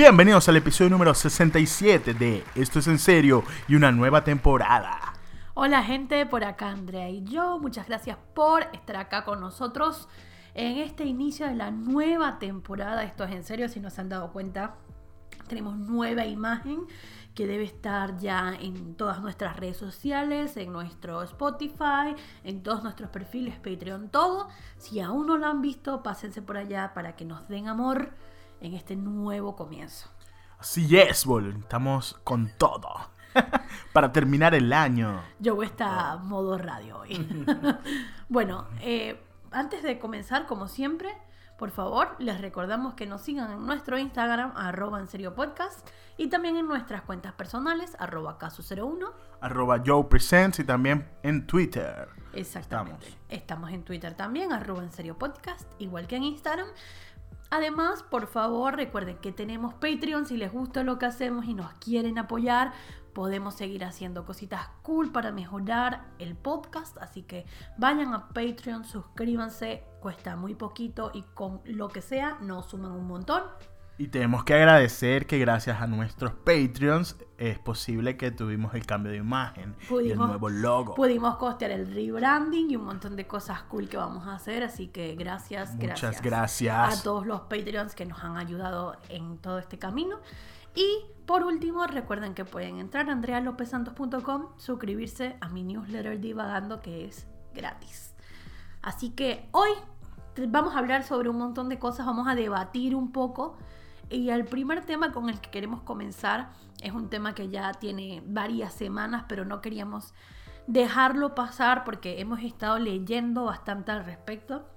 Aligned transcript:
Bienvenidos 0.00 0.48
al 0.48 0.56
episodio 0.56 0.88
número 0.88 1.12
67 1.12 2.14
de 2.14 2.42
Esto 2.54 2.78
es 2.78 2.86
en 2.86 2.98
serio 2.98 3.44
y 3.68 3.74
una 3.74 3.92
nueva 3.92 4.24
temporada. 4.24 4.98
Hola 5.52 5.82
gente, 5.82 6.24
por 6.24 6.42
acá 6.42 6.70
Andrea 6.70 7.10
y 7.10 7.22
yo. 7.24 7.58
Muchas 7.58 7.86
gracias 7.86 8.16
por 8.34 8.62
estar 8.72 8.96
acá 8.96 9.26
con 9.26 9.42
nosotros 9.42 10.08
en 10.54 10.78
este 10.78 11.04
inicio 11.04 11.46
de 11.48 11.54
la 11.54 11.70
nueva 11.70 12.38
temporada. 12.38 13.04
Esto 13.04 13.24
es 13.24 13.32
en 13.32 13.44
serio, 13.44 13.68
si 13.68 13.78
no 13.78 13.90
se 13.90 14.00
han 14.00 14.08
dado 14.08 14.32
cuenta, 14.32 14.76
tenemos 15.48 15.76
nueva 15.76 16.24
imagen 16.24 16.86
que 17.34 17.46
debe 17.46 17.64
estar 17.64 18.16
ya 18.16 18.54
en 18.58 18.94
todas 18.94 19.20
nuestras 19.20 19.58
redes 19.58 19.76
sociales, 19.76 20.56
en 20.56 20.72
nuestro 20.72 21.22
Spotify, 21.24 22.16
en 22.42 22.62
todos 22.62 22.82
nuestros 22.82 23.10
perfiles, 23.10 23.56
Patreon, 23.56 24.08
todo. 24.08 24.48
Si 24.78 24.98
aún 25.00 25.26
no 25.26 25.36
lo 25.36 25.46
han 25.46 25.60
visto, 25.60 26.02
pásense 26.02 26.40
por 26.40 26.56
allá 26.56 26.92
para 26.94 27.16
que 27.16 27.26
nos 27.26 27.46
den 27.48 27.68
amor 27.68 28.14
en 28.60 28.74
este 28.74 28.96
nuevo 28.96 29.56
comienzo. 29.56 30.08
Así 30.58 30.98
es, 30.98 31.24
bol. 31.24 31.56
Estamos 31.60 32.20
con 32.24 32.52
todo. 32.58 33.10
Para 33.92 34.12
terminar 34.12 34.54
el 34.54 34.72
año. 34.72 35.22
Yo 35.38 35.62
está 35.62 36.16
modo 36.18 36.58
radio 36.58 36.98
hoy. 36.98 37.46
bueno, 38.28 38.66
eh, 38.80 39.22
antes 39.50 39.82
de 39.82 39.98
comenzar, 39.98 40.46
como 40.46 40.68
siempre, 40.68 41.08
por 41.60 41.70
favor, 41.70 42.16
les 42.18 42.40
recordamos 42.40 42.94
que 42.94 43.06
nos 43.06 43.20
sigan 43.20 43.50
en 43.52 43.66
nuestro 43.66 43.98
Instagram, 43.98 44.52
arroba 44.56 44.98
en 44.98 45.08
serio 45.08 45.34
podcast, 45.34 45.86
y 46.16 46.28
también 46.28 46.56
en 46.56 46.66
nuestras 46.66 47.02
cuentas 47.02 47.32
personales, 47.34 47.96
arroba 47.98 48.38
caso01, 48.38 49.12
Arroba 49.42 49.82
Joe 49.84 50.04
Presents 50.04 50.58
y 50.58 50.64
también 50.64 51.08
en 51.22 51.46
Twitter. 51.46 52.08
Exactamente. 52.32 53.06
Estamos. 53.06 53.28
Estamos. 53.28 53.70
en 53.72 53.82
Twitter 53.84 54.14
también, 54.14 54.52
arroba 54.52 54.82
en 54.82 54.92
serio 54.92 55.18
podcast, 55.18 55.68
igual 55.78 56.06
que 56.06 56.16
en 56.16 56.24
Instagram. 56.24 56.68
Además, 57.50 58.04
por 58.04 58.28
favor, 58.28 58.76
recuerden 58.76 59.18
que 59.18 59.32
tenemos 59.32 59.74
Patreon. 59.74 60.24
Si 60.24 60.36
les 60.36 60.52
gusta 60.52 60.84
lo 60.84 60.98
que 60.98 61.06
hacemos 61.06 61.46
y 61.46 61.54
nos 61.54 61.72
quieren 61.74 62.16
apoyar, 62.16 62.72
podemos 63.12 63.54
seguir 63.54 63.84
haciendo 63.84 64.24
cositas 64.24 64.68
cool 64.82 65.10
para 65.10 65.32
mejorar 65.32 66.06
el 66.18 66.36
podcast. 66.36 66.96
Así 66.98 67.22
que 67.22 67.46
vayan 67.76 68.14
a 68.14 68.28
Patreon, 68.28 68.84
suscríbanse, 68.84 69.84
cuesta 70.00 70.36
muy 70.36 70.54
poquito 70.54 71.10
y 71.12 71.22
con 71.34 71.60
lo 71.64 71.88
que 71.88 72.02
sea 72.02 72.38
nos 72.40 72.66
suman 72.66 72.92
un 72.92 73.08
montón. 73.08 73.42
Y 74.00 74.08
tenemos 74.08 74.44
que 74.44 74.54
agradecer 74.54 75.26
que 75.26 75.36
gracias 75.38 75.82
a 75.82 75.86
nuestros 75.86 76.32
Patreons 76.32 77.16
es 77.36 77.58
posible 77.58 78.16
que 78.16 78.30
tuvimos 78.30 78.74
el 78.74 78.86
cambio 78.86 79.12
de 79.12 79.18
imagen 79.18 79.76
y 79.90 80.12
el 80.12 80.16
nuevo 80.16 80.48
logo. 80.48 80.94
Pudimos 80.94 81.36
costear 81.36 81.70
el 81.72 81.92
rebranding 81.92 82.70
y 82.70 82.76
un 82.76 82.86
montón 82.86 83.14
de 83.14 83.26
cosas 83.26 83.60
cool 83.64 83.90
que 83.90 83.98
vamos 83.98 84.26
a 84.26 84.36
hacer. 84.36 84.62
Así 84.62 84.88
que 84.88 85.16
gracias, 85.16 85.74
Muchas 85.74 86.22
gracias. 86.22 86.22
gracias. 86.22 87.00
a 87.00 87.02
todos 87.02 87.26
los 87.26 87.42
Patreons 87.42 87.94
que 87.94 88.06
nos 88.06 88.24
han 88.24 88.38
ayudado 88.38 88.96
en 89.10 89.36
todo 89.36 89.58
este 89.58 89.78
camino. 89.78 90.20
Y 90.74 91.04
por 91.26 91.44
último, 91.44 91.86
recuerden 91.86 92.32
que 92.32 92.46
pueden 92.46 92.78
entrar 92.78 93.10
a 93.10 93.12
andrealopesantos.com, 93.12 94.46
suscribirse 94.56 95.36
a 95.42 95.50
mi 95.50 95.62
newsletter 95.62 96.18
Divagando, 96.18 96.80
que 96.80 97.04
es 97.04 97.26
gratis. 97.52 98.14
Así 98.80 99.10
que 99.10 99.46
hoy 99.50 99.68
vamos 100.48 100.74
a 100.74 100.78
hablar 100.78 101.02
sobre 101.02 101.28
un 101.28 101.36
montón 101.36 101.68
de 101.68 101.78
cosas, 101.78 102.06
vamos 102.06 102.26
a 102.28 102.34
debatir 102.34 102.94
un 102.94 103.12
poco. 103.12 103.58
Y 104.10 104.30
el 104.30 104.44
primer 104.44 104.84
tema 104.84 105.12
con 105.12 105.28
el 105.28 105.40
que 105.40 105.50
queremos 105.50 105.82
comenzar 105.82 106.50
es 106.82 106.92
un 106.92 107.08
tema 107.08 107.34
que 107.34 107.48
ya 107.48 107.72
tiene 107.74 108.22
varias 108.26 108.74
semanas, 108.74 109.24
pero 109.28 109.44
no 109.44 109.60
queríamos 109.60 110.12
dejarlo 110.66 111.34
pasar 111.34 111.84
porque 111.84 112.20
hemos 112.20 112.40
estado 112.40 112.78
leyendo 112.78 113.44
bastante 113.44 113.92
al 113.92 114.04
respecto 114.04 114.68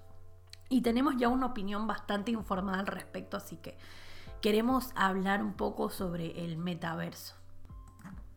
y 0.69 0.81
tenemos 0.81 1.15
ya 1.17 1.29
una 1.29 1.47
opinión 1.47 1.87
bastante 1.87 2.31
informada 2.31 2.79
al 2.79 2.87
respecto, 2.87 3.37
así 3.37 3.57
que 3.57 3.77
queremos 4.41 4.91
hablar 4.95 5.43
un 5.43 5.53
poco 5.53 5.89
sobre 5.89 6.43
el 6.43 6.57
metaverso. 6.57 7.35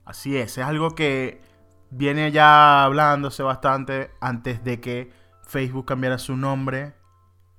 Así 0.05 0.37
es, 0.37 0.59
es 0.59 0.65
algo 0.65 0.95
que 0.95 1.43
viene 1.91 2.31
ya 2.33 2.85
hablándose 2.85 3.43
bastante 3.43 4.11
antes 4.21 4.63
de 4.65 4.81
que 4.81 5.13
Facebook 5.43 5.87
cambiara 5.87 6.19
su 6.19 6.37
nombre 6.37 6.95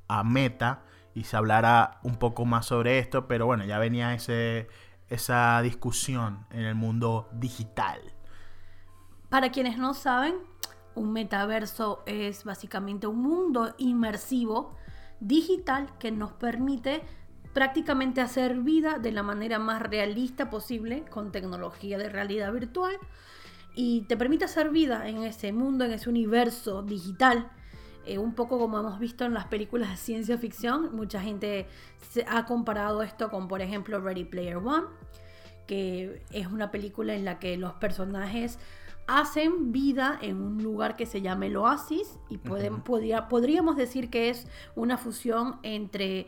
a 0.07 0.23
Meta 0.23 0.83
y 1.17 1.23
se 1.23 1.35
hablara 1.35 2.00
un 2.03 2.17
poco 2.17 2.45
más 2.45 2.67
sobre 2.67 3.00
esto, 3.00 3.28
pero 3.28 3.47
bueno, 3.47 3.66
ya 3.66 3.79
venía 3.79 4.13
ese, 4.13 4.67
esa 5.09 5.59
discusión 5.63 6.45
en 6.51 6.61
el 6.61 6.75
mundo 6.75 7.28
digital. 7.33 8.00
Para 9.28 9.51
quienes 9.51 9.79
no 9.79 9.95
saben, 9.95 10.35
un 10.94 11.13
metaverso 11.13 12.03
es 12.05 12.44
básicamente 12.44 13.07
un 13.07 13.23
mundo 13.23 13.73
inmersivo 13.79 14.75
digital 15.19 15.89
que 15.97 16.11
nos 16.11 16.33
permite 16.33 17.01
prácticamente 17.51 18.22
hacer 18.22 18.59
vida 18.59 18.99
de 18.99 19.11
la 19.11 19.23
manera 19.23 19.57
más 19.57 19.81
realista 19.81 20.51
posible 20.51 21.03
con 21.09 21.31
tecnología 21.31 21.97
de 21.97 22.09
realidad 22.09 22.53
virtual 22.53 22.95
y 23.73 24.01
te 24.01 24.17
permite 24.17 24.45
hacer 24.45 24.69
vida 24.69 25.09
en 25.09 25.23
ese 25.23 25.51
mundo, 25.51 25.84
en 25.84 25.94
ese 25.94 26.11
universo 26.11 26.84
digital. 26.84 27.49
Eh, 28.07 28.18
un 28.18 28.34
poco 28.34 28.57
como 28.57 28.79
hemos 28.79 29.00
visto 29.00 29.25
en 29.25 29.34
las 29.34 29.45
películas 29.47 29.90
de 29.91 29.97
ciencia 29.97 30.38
ficción, 30.38 30.95
mucha 30.95 31.19
gente 31.22 31.68
se 32.12 32.25
ha 32.28 32.45
comparado 32.45 33.03
esto 33.03 33.29
con, 33.29 33.47
por 33.47 33.62
ejemplo, 33.62 34.00
Ready 34.00 34.23
Player 34.25 34.57
One, 34.57 34.88
que 35.68 36.23
es 36.31 36.47
una 36.47 36.72
película 36.72 37.13
en 37.16 37.25
la 37.25 37.38
que 37.40 37.57
los 37.57 37.73
personajes 37.73 38.59
hacen 39.07 39.72
vida 39.72 40.17
en 40.22 40.41
un 40.41 40.62
lugar 40.63 40.96
que 40.96 41.06
se 41.06 41.22
llama 41.22 41.46
el 41.46 41.56
Oasis 41.57 42.17
y 42.29 42.38
pueden- 42.38 42.81
podría- 42.81 43.28
podríamos 43.29 43.75
decir 43.78 44.09
que 44.09 44.29
es 44.29 44.47
una 44.75 44.97
fusión 44.97 45.59
entre 45.63 46.28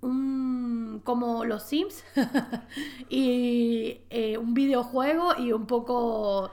un, 0.00 1.00
como 1.04 1.44
los 1.44 1.62
Sims 1.64 2.04
y 3.08 4.00
eh, 4.10 4.38
un 4.38 4.54
videojuego 4.54 5.34
y 5.38 5.52
un 5.52 5.66
poco 5.66 6.50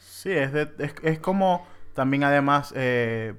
Sí, 0.00 0.30
es, 0.32 0.52
de- 0.52 0.70
es, 0.78 0.94
es 1.02 1.18
como 1.18 1.66
también 1.94 2.24
además 2.24 2.72
eh, 2.76 3.34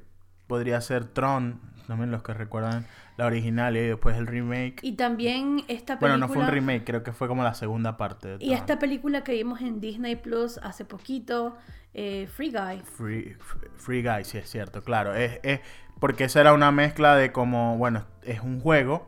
podría 0.50 0.82
ser 0.82 1.06
Tron, 1.06 1.62
también 1.88 2.12
los 2.12 2.24
que 2.24 2.34
recuerdan 2.34 2.86
la 3.16 3.26
original 3.28 3.78
y 3.78 3.82
después 3.82 4.18
el 4.18 4.28
remake. 4.28 4.80
y 4.82 4.94
también 4.94 5.64
esta 5.68 5.96
Bueno, 5.98 6.16
película 6.16 6.18
no 6.18 6.28
fue 6.28 6.44
un 6.44 6.50
remake, 6.50 6.84
creo 6.86 7.04
que 7.04 7.14
fue 7.14 7.28
como 7.30 7.44
la 7.44 7.54
segunda 7.54 7.96
parte. 7.96 8.38
De 8.38 8.44
y 8.46 8.54
esta 8.54 8.80
película 8.80 9.24
que 9.24 9.34
vimos 9.34 9.62
en 9.62 9.80
Disney 9.80 10.16
Plus 10.16 10.58
hace 10.58 10.84
poquito 10.86 11.56
eh, 11.94 12.28
Free 12.34 12.52
Guy 12.52 12.82
Free, 12.84 13.38
Free 13.78 14.02
Guy, 14.04 14.24
sí 14.26 14.38
es 14.38 14.50
cierto, 14.50 14.82
claro. 14.84 15.14
Es, 15.14 15.40
es 15.44 15.60
porque 16.00 16.26
esa 16.26 16.42
era 16.42 16.54
una 16.54 16.72
mezcla 16.72 17.16
de 17.16 17.32
como, 17.32 17.78
bueno, 17.78 18.06
es 18.24 18.42
un 18.42 18.60
juego 18.60 19.08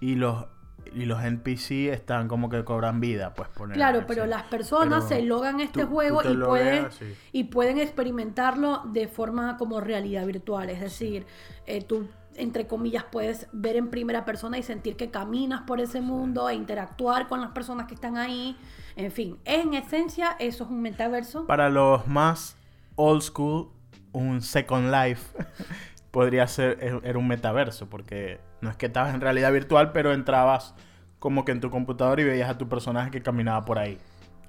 y 0.00 0.14
los 0.14 0.46
y 0.94 1.04
los 1.06 1.22
NPC 1.22 1.92
están 1.92 2.28
como 2.28 2.48
que 2.48 2.64
cobran 2.64 3.00
vida, 3.00 3.34
pues 3.34 3.48
poner. 3.48 3.76
Claro, 3.76 4.04
pero 4.06 4.26
las 4.26 4.42
personas 4.44 5.04
Pero 5.08 5.20
se 5.20 5.26
logan 5.26 5.60
este 5.60 5.82
tú- 5.82 5.88
juego 5.88 6.22
y 6.22 6.34
logueas, 6.34 6.94
pueden, 6.96 7.14
sí. 7.14 7.20
y 7.32 7.44
pueden 7.44 7.78
experimentarlo 7.78 8.82
de 8.86 9.08
forma 9.08 9.56
como 9.56 9.80
realidad 9.80 10.24
virtual. 10.26 10.70
Es 10.70 10.80
decir, 10.80 11.26
eh, 11.66 11.82
tú, 11.82 12.08
entre 12.36 12.66
comillas, 12.66 13.04
puedes 13.04 13.48
ver 13.52 13.76
en 13.76 13.88
primera 13.88 14.24
persona 14.24 14.58
y 14.58 14.62
sentir 14.62 14.96
que 14.96 15.10
caminas 15.10 15.62
por 15.62 15.80
ese 15.80 16.00
mundo 16.00 16.48
e 16.48 16.54
interactuar 16.54 17.28
con 17.28 17.40
las 17.40 17.50
personas 17.52 17.86
que 17.86 17.94
están 17.94 18.16
ahí. 18.16 18.56
En 18.96 19.10
fin, 19.12 19.38
en 19.44 19.74
esencia, 19.74 20.36
eso 20.38 20.64
es 20.64 20.70
un 20.70 20.80
metaverso. 20.82 21.46
Para 21.46 21.68
los 21.70 22.06
más 22.06 22.56
old 22.96 23.22
school, 23.22 23.68
un 24.12 24.40
Second 24.42 24.90
Life 24.90 25.36
podría 26.10 26.46
ser 26.46 26.78
er- 26.80 27.00
era 27.04 27.18
un 27.18 27.28
metaverso, 27.28 27.88
porque 27.90 28.38
no 28.60 28.70
es 28.70 28.76
que 28.76 28.86
estabas 28.86 29.14
en 29.14 29.20
realidad 29.20 29.52
virtual, 29.52 29.92
pero 29.92 30.12
entrabas 30.12 30.74
como 31.18 31.44
que 31.44 31.52
en 31.52 31.60
tu 31.60 31.70
computador 31.70 32.20
y 32.20 32.24
veías 32.24 32.48
a 32.50 32.58
tu 32.58 32.68
personaje 32.68 33.10
que 33.10 33.22
caminaba 33.22 33.64
por 33.64 33.78
ahí. 33.78 33.98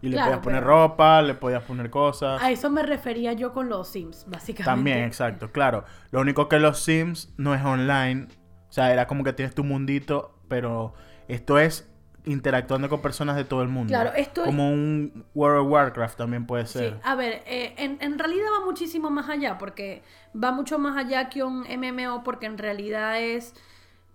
Y 0.02 0.10
le 0.10 0.14
Claro, 0.14 0.28
podías 0.30 0.44
poner 0.44 0.60
pero- 0.62 0.72
ropa, 0.88 1.22
le 1.24 1.34
podías 1.34 1.64
poner 1.64 1.90
cosas. 1.90 2.42
A 2.42 2.52
eso 2.52 2.70
me 2.70 2.84
refería 2.84 3.34
yo 3.34 3.52
con 3.52 3.68
los 3.68 3.88
Sims, 3.88 4.26
básicamente. 4.28 4.64
También, 4.66 5.00
exacto, 5.00 5.52
claro. 5.52 5.86
Lo 6.12 6.20
único 6.22 6.48
que 6.48 6.60
los 6.60 6.80
Sims 6.84 7.34
no 7.38 7.56
es 7.56 7.64
online. 7.66 8.28
O 8.70 8.72
sea, 8.72 8.94
era 8.94 9.08
como 9.08 9.24
que 9.24 9.34
tienes 9.34 9.56
tu 9.56 9.64
mundito, 9.64 10.38
pero 10.48 10.94
esto 11.28 11.58
es 11.58 11.90
interactuando 12.26 12.90
con 12.90 13.02
personas 13.02 13.38
de 13.38 13.46
todo 13.46 13.62
el 13.64 13.70
mundo. 13.70 13.90
Claro, 13.90 14.12
esto 14.14 14.42
es- 14.42 14.48
Como 14.48 14.70
un 14.70 15.26
World 15.34 15.62
of 15.66 15.72
Warcraft 15.72 16.18
también 16.18 16.46
puede 16.46 16.66
Sí, 16.68 16.80
ser. 16.80 17.00
a 17.04 17.16
ver, 17.16 17.42
eh, 17.48 17.74
en, 17.78 17.98
en 18.02 18.20
realidad 18.20 18.46
va 18.60 18.66
muchísimo 18.66 19.10
más 19.10 19.30
allá, 19.30 19.58
porque 19.58 20.04
va 20.36 20.52
mucho 20.52 20.78
más 20.78 20.98
allá 20.98 21.30
que 21.30 21.42
un 21.44 21.66
MMO, 21.66 22.24
porque 22.24 22.46
en 22.46 22.58
realidad 22.58 23.20
es 23.20 23.54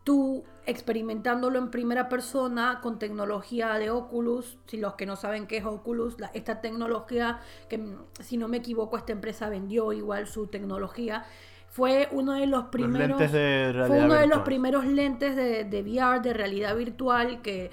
tú 0.04 0.44
experimentándolo 0.66 1.58
en 1.58 1.70
primera 1.70 2.08
persona 2.08 2.80
con 2.82 2.98
tecnología 2.98 3.74
de 3.74 3.90
Oculus. 3.90 4.58
Si 4.66 4.76
los 4.76 4.94
que 4.94 5.06
no 5.06 5.16
saben 5.16 5.46
qué 5.46 5.58
es 5.58 5.64
Oculus, 5.64 6.18
la- 6.20 6.30
esta 6.34 6.60
tecnología 6.60 7.40
que, 7.68 7.78
mm, 7.78 7.96
si 8.20 8.36
no 8.36 8.48
me 8.48 8.58
equivoco, 8.58 8.96
esta 8.96 9.12
empresa 9.12 9.48
vendió 9.48 9.92
igual 9.92 10.26
su 10.26 10.46
tecnología. 10.46 11.24
Fue 11.68 12.08
uno 12.12 12.32
de 12.34 12.46
los 12.46 12.64
primeros. 12.64 13.18
de 13.18 13.72
fue 13.88 13.96
uno 14.04 14.14
de 14.14 14.26
los 14.26 14.38
primeros 14.44 14.84
lentes 14.86 15.34
de, 15.36 15.64
de 15.64 15.82
VR, 15.82 16.20
de 16.20 16.32
realidad 16.32 16.76
virtual, 16.76 17.40
que 17.42 17.70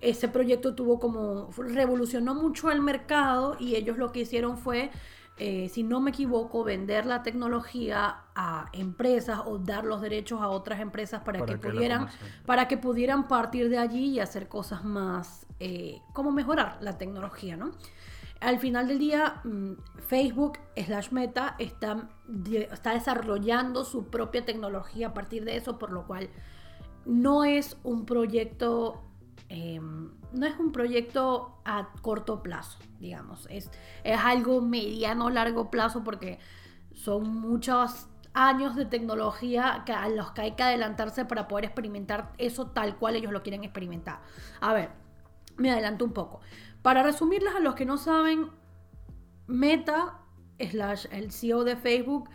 ese 0.00 0.26
proyecto 0.28 0.74
tuvo 0.74 0.98
como 0.98 1.50
revolucionó 1.56 2.34
mucho 2.34 2.70
el 2.70 2.80
mercado 2.80 3.56
y 3.60 3.76
ellos 3.76 3.98
lo 3.98 4.10
que 4.10 4.20
hicieron 4.20 4.56
fue 4.58 4.90
eh, 5.38 5.68
si 5.70 5.82
no 5.82 6.00
me 6.00 6.10
equivoco, 6.10 6.62
vender 6.62 7.06
la 7.06 7.22
tecnología 7.22 8.24
a 8.34 8.68
empresas 8.72 9.40
o 9.44 9.58
dar 9.58 9.84
los 9.84 10.00
derechos 10.00 10.40
a 10.42 10.48
otras 10.48 10.80
empresas 10.80 11.22
para, 11.22 11.44
que, 11.44 11.56
pudieran, 11.56 12.08
para 12.44 12.68
que 12.68 12.76
pudieran 12.76 13.28
partir 13.28 13.68
de 13.68 13.78
allí 13.78 14.10
y 14.10 14.20
hacer 14.20 14.48
cosas 14.48 14.84
más, 14.84 15.46
eh, 15.58 16.00
como 16.12 16.32
mejorar 16.32 16.78
la 16.80 16.98
tecnología, 16.98 17.56
¿no? 17.56 17.72
Al 18.40 18.58
final 18.58 18.88
del 18.88 18.98
día, 18.98 19.40
mm, 19.44 19.72
Facebook 20.06 20.58
slash 20.76 21.12
Meta 21.12 21.54
está, 21.58 22.08
está 22.70 22.92
desarrollando 22.92 23.84
su 23.84 24.06
propia 24.10 24.44
tecnología 24.44 25.08
a 25.08 25.14
partir 25.14 25.44
de 25.44 25.56
eso, 25.56 25.78
por 25.78 25.92
lo 25.92 26.06
cual 26.06 26.28
no 27.04 27.44
es 27.44 27.76
un 27.84 28.04
proyecto 28.04 29.02
Em, 29.48 30.10
no 30.32 30.46
es 30.46 30.58
un 30.58 30.72
proyecto 30.72 31.58
a 31.64 31.88
corto 32.00 32.42
plazo, 32.42 32.78
digamos, 33.00 33.46
es, 33.50 33.70
es 34.02 34.18
algo 34.18 34.62
mediano 34.62 35.28
largo 35.28 35.70
plazo 35.70 36.02
porque 36.02 36.38
son 36.94 37.36
muchos 37.36 38.06
años 38.34 38.76
de 38.76 38.86
tecnología 38.86 39.82
que, 39.84 39.92
a 39.92 40.08
los 40.08 40.30
que 40.30 40.40
hay 40.40 40.52
que 40.52 40.62
adelantarse 40.62 41.24
para 41.24 41.48
poder 41.48 41.66
experimentar 41.66 42.32
eso 42.38 42.68
tal 42.68 42.96
cual 42.96 43.16
ellos 43.16 43.32
lo 43.32 43.42
quieren 43.42 43.62
experimentar. 43.62 44.20
A 44.60 44.72
ver, 44.72 44.90
me 45.56 45.70
adelanto 45.70 46.04
un 46.04 46.12
poco. 46.12 46.40
Para 46.80 47.02
resumirles 47.02 47.54
a 47.54 47.60
los 47.60 47.74
que 47.74 47.84
no 47.84 47.98
saben, 47.98 48.50
Meta, 49.46 50.18
slash 50.58 51.06
el 51.10 51.30
CEO 51.30 51.64
de 51.64 51.76
Facebook, 51.76 52.30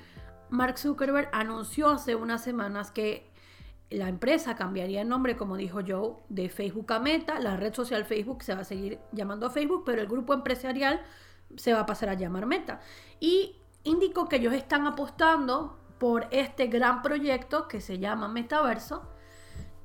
Mark 0.49 0.77
Zuckerberg, 0.77 1.29
anunció 1.33 1.89
hace 1.89 2.15
unas 2.15 2.43
semanas 2.43 2.91
que 2.91 3.26
la 3.89 4.09
empresa 4.09 4.55
cambiaría 4.55 5.01
el 5.01 5.09
nombre, 5.09 5.37
como 5.37 5.55
dijo 5.55 5.79
Joe, 5.85 6.15
de 6.29 6.49
Facebook 6.49 6.91
a 6.91 6.99
Meta. 6.99 7.39
La 7.39 7.55
red 7.55 7.73
social 7.73 8.05
Facebook 8.05 8.43
se 8.43 8.53
va 8.53 8.61
a 8.61 8.65
seguir 8.65 8.99
llamando 9.11 9.49
Facebook, 9.49 9.83
pero 9.85 10.01
el 10.01 10.07
grupo 10.07 10.33
empresarial 10.33 11.01
se 11.55 11.73
va 11.73 11.81
a 11.81 11.85
pasar 11.85 12.09
a 12.09 12.13
llamar 12.15 12.45
Meta. 12.45 12.81
Y 13.19 13.55
indicó 13.83 14.27
que 14.27 14.37
ellos 14.37 14.53
están 14.53 14.85
apostando 14.87 15.77
por 15.99 16.27
este 16.31 16.67
gran 16.67 17.01
proyecto 17.01 17.67
que 17.67 17.81
se 17.81 17.99
llama 17.99 18.27
Metaverso 18.27 19.09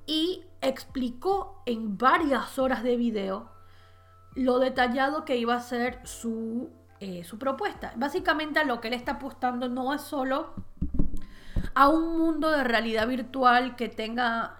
y 0.07 0.45
explicó 0.61 1.63
en 1.65 1.97
varias 1.97 2.59
horas 2.59 2.83
de 2.83 2.97
video 2.97 3.51
lo 4.35 4.59
detallado 4.59 5.25
que 5.25 5.37
iba 5.37 5.55
a 5.55 5.61
ser 5.61 6.01
su, 6.05 6.71
eh, 7.01 7.23
su 7.25 7.39
propuesta. 7.39 7.93
Básicamente 7.97 8.59
a 8.59 8.65
lo 8.65 8.81
que 8.81 8.89
él 8.89 8.95
está 8.95 9.13
apostando 9.13 9.69
no 9.69 9.95
es 9.95 10.03
solo 10.03 10.55
a 11.75 11.89
un 11.89 12.19
mundo 12.19 12.51
de 12.51 12.65
realidad 12.65 13.07
virtual 13.09 13.77
que 13.77 13.89
tenga 13.89 14.59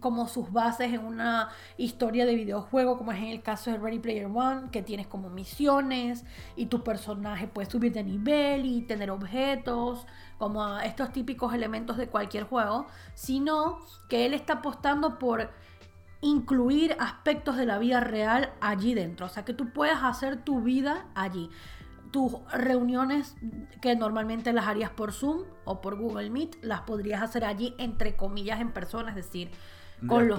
como 0.00 0.26
sus 0.26 0.52
bases 0.52 0.92
en 0.92 1.04
una 1.04 1.50
historia 1.76 2.26
de 2.26 2.34
videojuego, 2.34 2.98
como 2.98 3.12
es 3.12 3.18
en 3.18 3.28
el 3.28 3.42
caso 3.42 3.70
de 3.70 3.78
Ready 3.78 4.00
Player 4.00 4.26
One, 4.26 4.70
que 4.72 4.82
tienes 4.82 5.06
como 5.06 5.30
misiones 5.30 6.24
y 6.56 6.66
tu 6.66 6.82
personaje 6.82 7.46
puede 7.46 7.70
subir 7.70 7.92
de 7.92 8.02
nivel 8.02 8.66
y 8.66 8.82
tener 8.82 9.10
objetos, 9.10 10.06
como 10.38 10.78
estos 10.80 11.12
típicos 11.12 11.54
elementos 11.54 11.96
de 11.96 12.08
cualquier 12.08 12.44
juego, 12.44 12.86
sino 13.14 13.78
que 14.08 14.26
él 14.26 14.34
está 14.34 14.54
apostando 14.54 15.18
por 15.18 15.50
incluir 16.20 16.96
aspectos 16.98 17.56
de 17.56 17.66
la 17.66 17.78
vida 17.78 18.00
real 18.00 18.52
allí 18.60 18.94
dentro, 18.94 19.26
o 19.26 19.28
sea, 19.28 19.44
que 19.44 19.52
tú 19.52 19.72
puedas 19.72 20.02
hacer 20.02 20.42
tu 20.42 20.62
vida 20.62 21.06
allí 21.14 21.50
tus 22.14 22.34
reuniones 22.52 23.34
que 23.80 23.96
normalmente 23.96 24.52
las 24.52 24.68
harías 24.68 24.90
por 24.90 25.12
Zoom 25.12 25.42
o 25.64 25.80
por 25.80 25.96
Google 25.96 26.30
Meet, 26.30 26.62
las 26.62 26.82
podrías 26.82 27.20
hacer 27.20 27.44
allí 27.44 27.74
entre 27.76 28.14
comillas 28.14 28.60
en 28.60 28.70
persona, 28.70 29.08
es 29.08 29.16
decir, 29.16 29.50
con, 30.06 30.28
los, 30.28 30.38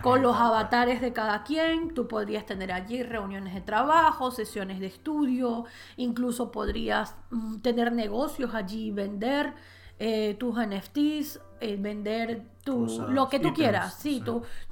con 0.00 0.22
los 0.22 0.36
avatares 0.36 1.00
de 1.00 1.12
cada 1.12 1.42
quien, 1.42 1.92
tú 1.92 2.06
podrías 2.06 2.46
tener 2.46 2.70
allí 2.70 3.02
reuniones 3.02 3.52
de 3.52 3.62
trabajo, 3.62 4.30
sesiones 4.30 4.78
de 4.78 4.86
estudio, 4.86 5.64
incluso 5.96 6.52
podrías 6.52 7.16
mm, 7.30 7.56
tener 7.56 7.90
negocios 7.90 8.54
allí, 8.54 8.92
vender 8.92 9.54
eh, 9.98 10.36
tus 10.38 10.54
NFTs, 10.56 11.40
eh, 11.58 11.78
vender 11.80 12.44
tu, 12.62 12.86
lo 13.08 13.28
que 13.28 13.40
tú 13.40 13.52
quieras, 13.52 13.94
sí, 13.94 14.22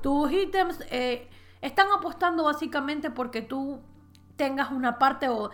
tus 0.01 0.31
ítems. 0.31 0.79
Eh, 0.93 1.29
están 1.61 1.89
apostando 1.91 2.45
básicamente 2.45 3.11
porque 3.11 3.43
tú 3.43 3.81
tengas 4.37 4.71
una 4.71 4.97
parte 4.97 5.29
o 5.29 5.51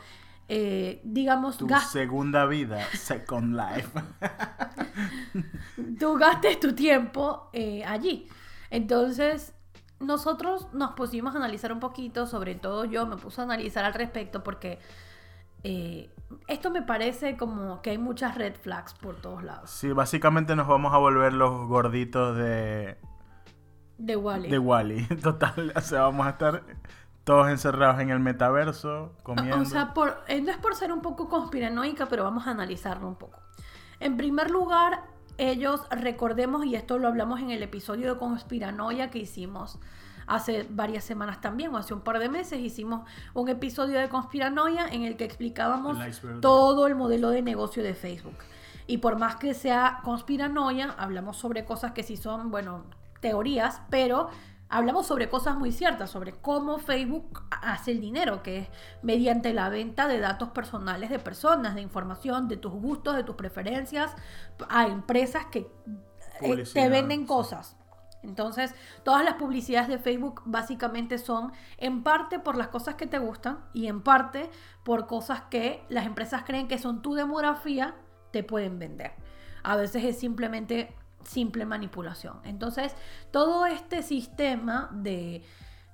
eh, 0.49 1.01
digamos, 1.05 1.59
tu 1.59 1.69
segunda 1.91 2.47
vida, 2.47 2.81
Second 2.93 3.57
Life. 3.57 3.91
tú 5.99 6.17
gastes 6.17 6.61
tu 6.61 6.75
tiempo 6.75 7.51
eh, 7.53 7.85
allí. 7.85 8.29
Entonces, 8.71 9.55
nosotros 9.99 10.69
nos 10.73 10.93
pusimos 10.93 11.35
a 11.35 11.39
analizar 11.39 11.73
un 11.73 11.81
poquito, 11.81 12.27
sobre 12.27 12.55
todo 12.55 12.85
yo 12.85 13.07
me 13.07 13.17
puse 13.17 13.41
a 13.41 13.45
analizar 13.45 13.85
al 13.85 13.95
respecto 13.95 14.45
porque 14.45 14.79
eh, 15.65 16.11
esto 16.49 16.71
me 16.71 16.83
parece 16.83 17.37
como 17.37 17.83
que 17.83 17.91
hay 17.91 17.99
muchas 17.99 18.37
red 18.37 18.55
flags 18.55 18.95
por 18.95 19.17
todos 19.17 19.43
lados. 19.43 19.71
Sí, 19.71 19.93
básicamente 19.93 20.55
nos 20.55 20.69
vamos 20.69 20.93
a 20.95 20.99
volver 20.99 21.33
los 21.33 21.67
gorditos 21.67 22.37
de... 22.37 22.99
De 23.99 24.15
Wally. 24.15 24.49
De 24.49 24.59
Wally, 24.59 25.07
total. 25.23 25.73
O 25.75 25.81
sea, 25.81 26.03
vamos 26.03 26.27
a 26.27 26.31
estar 26.31 26.63
todos 27.27 27.49
encerrados 27.49 28.01
en 28.01 28.11
el 28.11 28.21
metaverso, 28.21 29.11
comiendo. 29.25 29.61
O 29.61 29.65
sea, 29.65 29.93
por, 29.93 30.23
eh, 30.29 30.41
no 30.41 30.53
es 30.53 30.59
por 30.59 30.77
ser 30.77 30.93
un 30.93 31.03
poco 31.03 31.29
conspiranoica, 31.29 32.07
pero 32.07 32.23
vamos 32.23 32.47
a 32.47 32.53
analizarlo 32.53 33.09
un 33.09 33.17
poco. 33.17 33.41
En 33.99 34.17
primer 34.17 34.49
lugar, 34.49 35.03
ellos, 35.37 35.81
recordemos, 35.91 36.65
y 36.65 36.77
esto 36.77 37.01
lo 37.01 37.09
hablamos 37.09 37.41
en 37.41 37.51
el 37.51 37.65
episodio 37.65 38.15
de 38.15 38.21
conspiranoia 38.21 39.11
que 39.11 39.19
hicimos 39.19 39.81
hace 40.29 40.69
varias 40.71 41.03
semanas 41.03 41.41
también, 41.41 41.75
o 41.75 41.79
hace 41.79 41.95
un 41.95 42.03
par 42.03 42.21
de 42.21 42.29
meses, 42.29 42.61
hicimos 42.61 43.03
un 43.35 43.49
episodio 43.49 43.99
de 43.99 44.09
conspiranoia 44.09 44.87
en 44.87 45.03
el 45.03 45.17
que 45.17 45.25
explicábamos 45.25 45.99
todo 46.41 46.87
el 46.87 46.95
modelo 46.95 47.31
de 47.31 47.43
negocio 47.43 47.83
de 47.83 47.95
Facebook. 47.95 48.37
Y 48.87 48.99
por 48.99 49.19
más 49.19 49.35
que 49.35 49.53
sea 49.53 49.99
conspiranoia, 50.05 50.95
hablamos 50.97 51.39
sobre 51.39 51.65
cosas 51.65 51.91
que 51.91 52.05
sí 52.05 52.17
son, 52.17 52.53
bueno, 52.53 52.85
teorías, 53.21 53.83
pero 53.91 54.31
hablamos 54.69 55.07
sobre 55.07 55.29
cosas 55.29 55.57
muy 55.57 55.73
ciertas, 55.73 56.11
sobre 56.11 56.33
cómo 56.33 56.79
Facebook 56.79 57.45
hace 57.51 57.93
el 57.93 58.01
dinero, 58.01 58.43
que 58.43 58.59
es 58.59 58.69
mediante 59.03 59.53
la 59.53 59.69
venta 59.69 60.09
de 60.09 60.19
datos 60.19 60.51
personales 60.51 61.11
de 61.11 61.19
personas, 61.19 61.75
de 61.75 61.83
información, 61.83 62.49
de 62.49 62.57
tus 62.57 62.73
gustos, 62.73 63.17
de 63.17 63.25
tus 63.25 63.37
preferencias, 63.37 64.15
a 64.69 64.87
empresas 64.87 65.47
que 65.47 65.71
eh, 66.41 66.65
te 66.73 66.89
venden 66.89 67.27
cosas. 67.27 67.77
Entonces, 68.23 68.75
todas 69.05 69.25
las 69.25 69.35
publicidades 69.35 69.89
de 69.89 69.99
Facebook 69.99 70.43
básicamente 70.45 71.19
son 71.19 71.53
en 71.79 72.03
parte 72.03 72.41
por 72.41 72.57
las 72.57 72.69
cosas 72.69 72.97
que 72.97 73.07
te 73.07 73.19
gustan 73.19 73.61
y 73.73 73.87
en 73.87 74.03
parte 74.03 74.51
por 74.83 75.07
cosas 75.07 75.43
que 75.43 75.85
las 75.89 76.07
empresas 76.07 76.43
creen 76.45 76.67
que 76.67 76.79
son 76.79 77.03
tu 77.03 77.15
demografía, 77.15 77.95
te 78.33 78.43
pueden 78.43 78.79
vender. 78.79 79.13
A 79.63 79.77
veces 79.77 80.05
es 80.05 80.19
simplemente 80.19 80.95
simple 81.27 81.67
manipulación. 81.67 82.41
Entonces, 82.45 82.95
todo 83.31 83.67
este 83.67 84.03
sistema 84.03 84.89
de, 84.93 85.45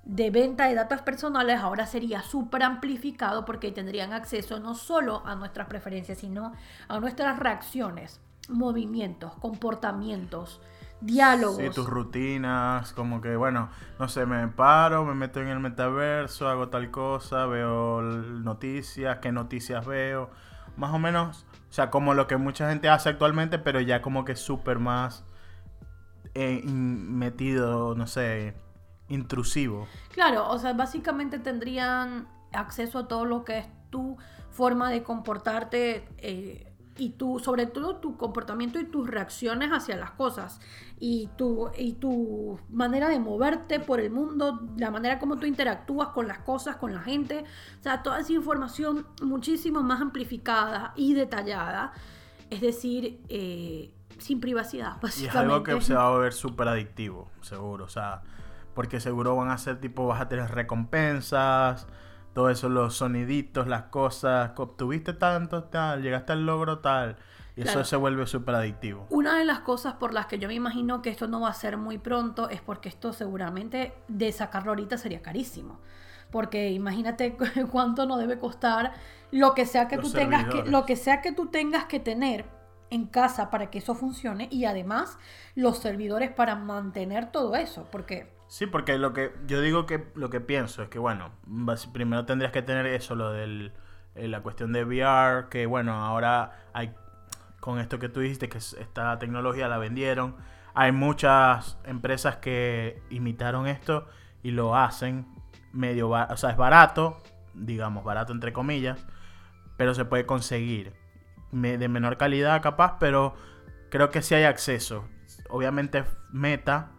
venta 0.05 0.67
de 0.67 0.75
datos 0.75 1.01
personales 1.01 1.59
ahora 1.59 1.85
sería 1.85 2.21
súper 2.21 2.63
amplificado 2.63 3.45
porque 3.45 3.71
tendrían 3.71 4.13
acceso 4.13 4.59
no 4.59 4.75
solo 4.75 5.23
a 5.25 5.35
nuestras 5.35 5.67
preferencias, 5.67 6.19
sino 6.19 6.53
a 6.87 6.99
nuestras 6.99 7.39
reacciones, 7.39 8.21
movimientos, 8.49 9.33
comportamientos, 9.35 10.61
diálogos. 11.01 11.57
Sí, 11.57 11.69
tus 11.69 11.87
rutinas, 11.87 12.93
como 12.93 13.21
que, 13.21 13.35
bueno, 13.35 13.69
no 13.99 14.07
sé, 14.07 14.25
me 14.25 14.47
paro, 14.47 15.03
me 15.03 15.15
meto 15.15 15.41
en 15.41 15.47
el 15.49 15.59
metaverso, 15.59 16.47
hago 16.47 16.69
tal 16.69 16.91
cosa, 16.91 17.45
veo 17.45 18.01
noticias, 18.01 19.19
qué 19.19 19.31
noticias 19.31 19.85
veo, 19.85 20.29
más 20.77 20.93
o 20.93 20.99
menos 20.99 21.45
o 21.73 21.75
sea, 21.75 21.89
como 21.89 22.13
lo 22.13 22.27
que 22.27 22.37
mucha 22.37 22.69
gente 22.69 22.87
hace 22.87 23.09
actualmente, 23.09 23.57
pero 23.57 23.81
ya 23.81 24.03
como 24.03 24.25
que 24.25 24.35
súper 24.35 24.77
más 24.77 25.23
eh, 26.35 26.61
metido, 26.63 27.95
no 27.95 28.05
sé, 28.05 28.53
intrusivo. 29.09 29.87
Claro, 30.11 30.47
o 30.51 30.59
sea, 30.59 30.73
básicamente 30.73 31.39
tendrían 31.39 32.27
acceso 32.51 32.99
a 32.99 33.07
todo 33.07 33.25
lo 33.25 33.43
que 33.43 33.57
es 33.57 33.65
tu 33.89 34.17
forma 34.51 34.91
de 34.91 35.01
comportarte. 35.01 36.07
Eh, 36.19 36.72
y 36.97 37.11
tu, 37.11 37.39
sobre 37.39 37.65
todo 37.65 37.97
tu 37.97 38.17
comportamiento 38.17 38.79
y 38.79 38.85
tus 38.85 39.09
reacciones 39.09 39.71
hacia 39.71 39.97
las 39.97 40.11
cosas 40.11 40.59
y 40.99 41.29
tu, 41.37 41.71
y 41.77 41.93
tu 41.93 42.59
manera 42.69 43.09
de 43.09 43.19
moverte 43.19 43.79
por 43.79 43.99
el 43.99 44.11
mundo, 44.11 44.67
la 44.77 44.91
manera 44.91 45.19
como 45.19 45.37
tú 45.37 45.45
interactúas 45.45 46.09
con 46.09 46.27
las 46.27 46.39
cosas, 46.39 46.75
con 46.75 46.93
la 46.93 47.01
gente, 47.01 47.45
o 47.79 47.83
sea, 47.83 48.03
toda 48.03 48.19
esa 48.19 48.33
información 48.33 49.07
muchísimo 49.21 49.81
más 49.81 50.01
amplificada 50.01 50.93
y 50.95 51.13
detallada, 51.13 51.93
es 52.49 52.61
decir, 52.61 53.21
eh, 53.29 53.91
sin 54.19 54.39
privacidad, 54.39 55.01
básicamente. 55.01 55.23
Y 55.23 55.27
es 55.27 55.35
algo 55.35 55.63
que 55.63 55.81
se 55.81 55.95
va 55.95 56.07
a 56.07 56.17
ver 56.17 56.33
súper 56.33 56.67
adictivo, 56.67 57.31
seguro, 57.41 57.85
o 57.85 57.89
sea, 57.89 58.21
porque 58.75 58.99
seguro 58.99 59.35
van 59.35 59.49
a 59.49 59.57
ser 59.57 59.79
tipo, 59.79 60.07
vas 60.07 60.21
a 60.21 60.29
tener 60.29 60.51
recompensas, 60.51 61.87
todo 62.33 62.49
eso, 62.49 62.69
los 62.69 62.95
soniditos, 62.95 63.67
las 63.67 63.83
cosas, 63.83 64.51
obtuviste 64.57 65.13
tanto, 65.13 65.65
tal, 65.65 66.01
llegaste 66.01 66.33
al 66.33 66.45
logro 66.45 66.79
tal. 66.79 67.17
Y 67.55 67.61
eso 67.61 67.83
se 67.83 67.95
vuelve 67.95 68.25
súper 68.25 68.55
adictivo. 68.55 69.05
Una 69.11 69.37
de 69.37 69.45
las 69.45 69.59
cosas 69.59 69.93
por 69.93 70.11
las 70.11 70.25
que 70.25 70.39
yo 70.39 70.47
me 70.47 70.55
imagino 70.55 71.03
que 71.03 71.11
esto 71.11 71.27
no 71.27 71.41
va 71.41 71.49
a 71.49 71.53
ser 71.53 71.77
muy 71.77 71.99
pronto 71.99 72.49
es 72.49 72.61
porque 72.61 72.89
esto 72.89 73.13
seguramente 73.13 73.93
de 74.07 74.31
sacarlo 74.31 74.71
ahorita 74.71 74.97
sería 74.97 75.21
carísimo. 75.21 75.79
porque 76.31 76.71
imagínate 76.71 77.37
cuánto 77.71 78.07
no 78.07 78.17
debe 78.17 78.39
costar 78.39 78.93
lo 79.29 79.53
que 79.53 79.67
sea 79.67 79.87
que 79.87 79.97
Los 79.97 80.11
tú 80.11 80.17
tengas 80.17 80.45
que 80.45 80.63
lo 80.63 80.83
que 80.85 80.95
sea 80.95 81.21
que 81.21 81.31
tú 81.31 81.45
tengas 81.47 81.85
que 81.85 81.99
tener 81.99 82.45
en 82.89 83.07
casa 83.07 83.49
para 83.49 83.69
que 83.69 83.79
eso 83.79 83.95
funcione 83.95 84.47
y 84.51 84.65
además 84.65 85.17
los 85.55 85.79
servidores 85.79 86.31
para 86.31 86.55
mantener 86.55 87.31
todo 87.31 87.55
eso, 87.55 87.87
porque 87.91 88.31
Sí, 88.47 88.67
porque 88.67 88.97
lo 88.99 89.13
que 89.13 89.31
yo 89.47 89.61
digo 89.61 89.87
que 89.87 90.11
lo 90.13 90.29
que 90.29 90.39
pienso 90.39 90.83
es 90.83 90.89
que 90.89 90.99
bueno, 90.99 91.31
primero 91.91 92.25
tendrías 92.25 92.51
que 92.51 92.61
tener 92.61 92.85
eso 92.85 93.15
lo 93.15 93.31
del 93.31 93.73
eh, 94.15 94.27
la 94.27 94.41
cuestión 94.41 94.71
de 94.73 94.83
VR, 94.85 95.49
que 95.49 95.65
bueno, 95.65 95.93
ahora 95.93 96.67
hay 96.73 96.93
con 97.59 97.79
esto 97.79 97.97
que 97.97 98.09
tú 98.09 98.19
dijiste 98.19 98.49
que 98.49 98.59
es- 98.59 98.73
esta 98.73 99.17
tecnología 99.19 99.67
la 99.67 99.77
vendieron, 99.79 100.35
hay 100.75 100.91
muchas 100.91 101.77
empresas 101.85 102.35
que 102.37 103.01
imitaron 103.09 103.65
esto 103.67 104.07
y 104.43 104.51
lo 104.51 104.75
hacen 104.75 105.25
medio, 105.71 106.09
o 106.09 106.37
sea, 106.37 106.51
es 106.51 106.57
barato, 106.57 107.23
digamos, 107.55 108.03
barato 108.03 108.33
entre 108.33 108.53
comillas, 108.53 109.03
pero 109.77 109.95
se 109.95 110.05
puede 110.05 110.25
conseguir 110.27 110.93
de 111.53 111.87
menor 111.87 112.17
calidad 112.17 112.61
capaz, 112.61 112.97
pero 112.99 113.35
creo 113.89 114.09
que 114.09 114.21
sí 114.21 114.35
hay 114.35 114.43
acceso. 114.43 115.07
Obviamente 115.49 116.03
Meta 116.31 116.91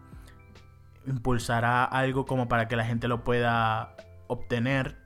impulsará 1.05 1.83
algo 1.83 2.25
como 2.25 2.47
para 2.47 2.67
que 2.67 2.75
la 2.75 2.85
gente 2.85 3.07
lo 3.07 3.23
pueda 3.23 3.95
obtener 4.27 4.97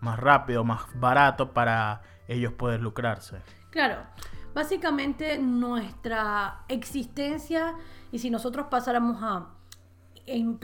más 0.00 0.18
rápido, 0.18 0.64
más 0.64 0.82
barato 0.94 1.52
para 1.52 2.02
ellos 2.28 2.52
poder 2.52 2.80
lucrarse. 2.80 3.38
Claro, 3.70 4.02
básicamente 4.54 5.38
nuestra 5.38 6.64
existencia 6.68 7.74
y 8.12 8.18
si 8.18 8.30
nosotros 8.30 8.66
pasáramos 8.70 9.22
a, 9.22 9.50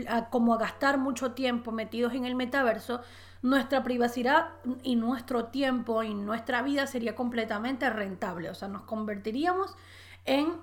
a 0.09 0.31
como 0.31 0.55
a 0.55 0.59
gastar 0.59 0.99
mucho 0.99 1.33
tiempo 1.33 1.73
metidos 1.73 2.15
en 2.15 2.25
el 2.25 2.35
metaverso, 2.35 3.01
nuestra 3.43 3.83
privacidad 3.83 4.49
y 4.83 4.97
nuestro 4.97 5.47
tiempo 5.47 6.03
y 6.03 6.15
nuestra 6.15 6.63
vida 6.63 6.87
sería 6.87 7.15
completamente 7.15 7.89
rentable, 7.91 8.51
o 8.51 8.55
sea, 8.55 8.69
nos 8.69 8.83
convertiríamos 8.83 9.77
en 10.25 10.55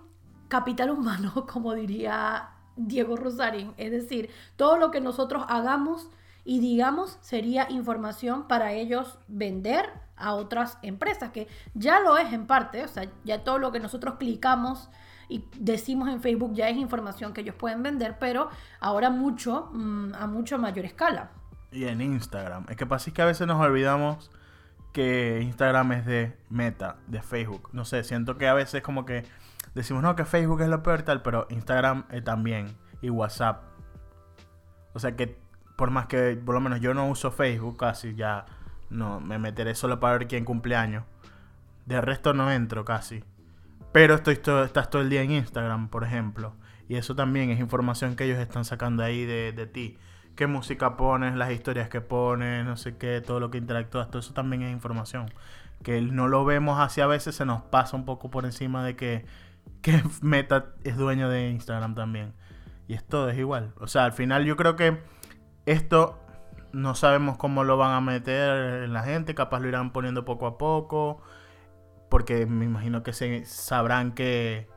capital 0.47 0.91
humano, 0.91 1.45
como 1.51 1.73
diría 1.73 2.49
Diego 2.75 3.15
Rosarín, 3.15 3.73
es 3.77 3.91
decir, 3.91 4.29
todo 4.55 4.77
lo 4.77 4.91
que 4.91 5.01
nosotros 5.01 5.45
hagamos 5.47 6.09
y 6.45 6.59
digamos 6.59 7.17
sería 7.21 7.69
información 7.69 8.47
para 8.47 8.73
ellos 8.73 9.17
vender 9.27 9.89
a 10.15 10.33
otras 10.33 10.77
empresas, 10.81 11.31
que 11.31 11.47
ya 11.73 11.99
lo 11.99 12.17
es 12.17 12.31
en 12.33 12.47
parte, 12.47 12.83
o 12.83 12.87
sea, 12.87 13.09
ya 13.23 13.43
todo 13.43 13.59
lo 13.59 13.71
que 13.71 13.79
nosotros 13.79 14.15
clicamos 14.19 14.89
y 15.29 15.45
decimos 15.57 16.09
en 16.09 16.21
Facebook 16.21 16.53
ya 16.53 16.69
es 16.69 16.77
información 16.77 17.33
que 17.33 17.41
ellos 17.41 17.55
pueden 17.55 17.81
vender, 17.81 18.17
pero 18.19 18.49
ahora 18.79 19.09
mucho, 19.09 19.69
mm, 19.73 20.13
a 20.15 20.27
mucho 20.27 20.57
mayor 20.57 20.85
escala. 20.85 21.31
Y 21.73 21.85
en 21.85 22.01
Instagram. 22.01 22.65
Es 22.69 22.77
que 22.77 22.85
pasa 22.85 23.09
es 23.09 23.13
que 23.13 23.21
a 23.21 23.25
veces 23.25 23.47
nos 23.47 23.59
olvidamos 23.59 24.29
que 24.93 25.41
Instagram 25.41 25.91
es 25.93 26.05
de 26.05 26.37
Meta, 26.49 26.97
de 27.07 27.21
Facebook. 27.21 27.69
No 27.73 27.83
sé, 27.83 28.03
siento 28.03 28.37
que 28.37 28.47
a 28.47 28.53
veces 28.53 28.83
como 28.83 29.05
que 29.05 29.25
decimos, 29.73 30.03
no, 30.03 30.15
que 30.15 30.23
Facebook 30.23 30.61
es 30.61 30.69
lo 30.69 30.83
peor 30.83 30.99
y 30.99 31.03
tal, 31.03 31.21
pero 31.23 31.47
Instagram 31.49 32.05
también. 32.23 32.77
Y 33.01 33.09
WhatsApp. 33.09 33.63
O 34.93 34.99
sea 34.99 35.15
que 35.15 35.37
por 35.75 35.89
más 35.89 36.05
que, 36.05 36.35
por 36.35 36.53
lo 36.53 36.61
menos 36.61 36.79
yo 36.79 36.93
no 36.93 37.09
uso 37.09 37.31
Facebook 37.31 37.77
casi, 37.77 38.13
ya 38.15 38.45
no, 38.89 39.19
me 39.19 39.39
meteré 39.39 39.73
solo 39.73 39.99
para 39.99 40.19
ver 40.19 40.27
quién 40.27 40.45
cumpleaños. 40.45 41.03
De 41.85 41.99
resto 41.99 42.33
no 42.33 42.51
entro 42.51 42.85
casi. 42.85 43.23
Pero 43.91 44.15
estoy 44.15 44.37
todo, 44.37 44.63
estás 44.63 44.89
todo 44.89 45.01
el 45.01 45.09
día 45.09 45.23
en 45.23 45.31
Instagram, 45.31 45.89
por 45.89 46.03
ejemplo. 46.03 46.55
Y 46.87 46.95
eso 46.95 47.15
también 47.15 47.49
es 47.49 47.59
información 47.59 48.15
que 48.15 48.25
ellos 48.25 48.37
están 48.37 48.63
sacando 48.63 49.03
ahí 49.03 49.25
de, 49.25 49.51
de 49.51 49.65
ti. 49.65 49.97
Qué 50.35 50.47
música 50.47 50.97
pones, 50.97 51.35
las 51.35 51.51
historias 51.51 51.89
que 51.89 52.01
pones, 52.01 52.65
no 52.65 52.75
sé 52.77 52.97
qué, 52.97 53.21
todo 53.21 53.39
lo 53.39 53.51
que 53.51 53.57
interactúas, 53.59 54.09
todo 54.09 54.19
eso 54.19 54.33
también 54.33 54.63
es 54.63 54.71
información. 54.71 55.27
Que 55.83 56.01
no 56.01 56.27
lo 56.27 56.45
vemos 56.45 56.79
así 56.79 57.01
a 57.01 57.07
veces, 57.07 57.35
se 57.35 57.45
nos 57.45 57.61
pasa 57.61 57.95
un 57.95 58.05
poco 58.05 58.31
por 58.31 58.45
encima 58.45 58.83
de 58.83 58.95
que, 58.95 59.25
que 59.81 60.03
Meta 60.21 60.73
es 60.83 60.97
dueño 60.97 61.29
de 61.29 61.49
Instagram 61.49 61.95
también. 61.95 62.33
Y 62.87 62.95
esto 62.95 63.29
es 63.29 63.37
igual. 63.37 63.73
O 63.79 63.87
sea, 63.87 64.05
al 64.05 64.13
final 64.13 64.45
yo 64.45 64.57
creo 64.57 64.75
que 64.75 64.99
esto 65.65 66.19
no 66.73 66.95
sabemos 66.95 67.37
cómo 67.37 67.63
lo 67.63 67.77
van 67.77 67.93
a 67.93 68.01
meter 68.01 68.83
en 68.83 68.93
la 68.93 69.03
gente, 69.03 69.35
capaz 69.35 69.59
lo 69.59 69.69
irán 69.69 69.93
poniendo 69.93 70.25
poco 70.25 70.47
a 70.47 70.57
poco, 70.57 71.21
porque 72.09 72.45
me 72.45 72.65
imagino 72.65 73.03
que 73.03 73.13
se 73.13 73.45
sabrán 73.45 74.13
que, 74.13 74.67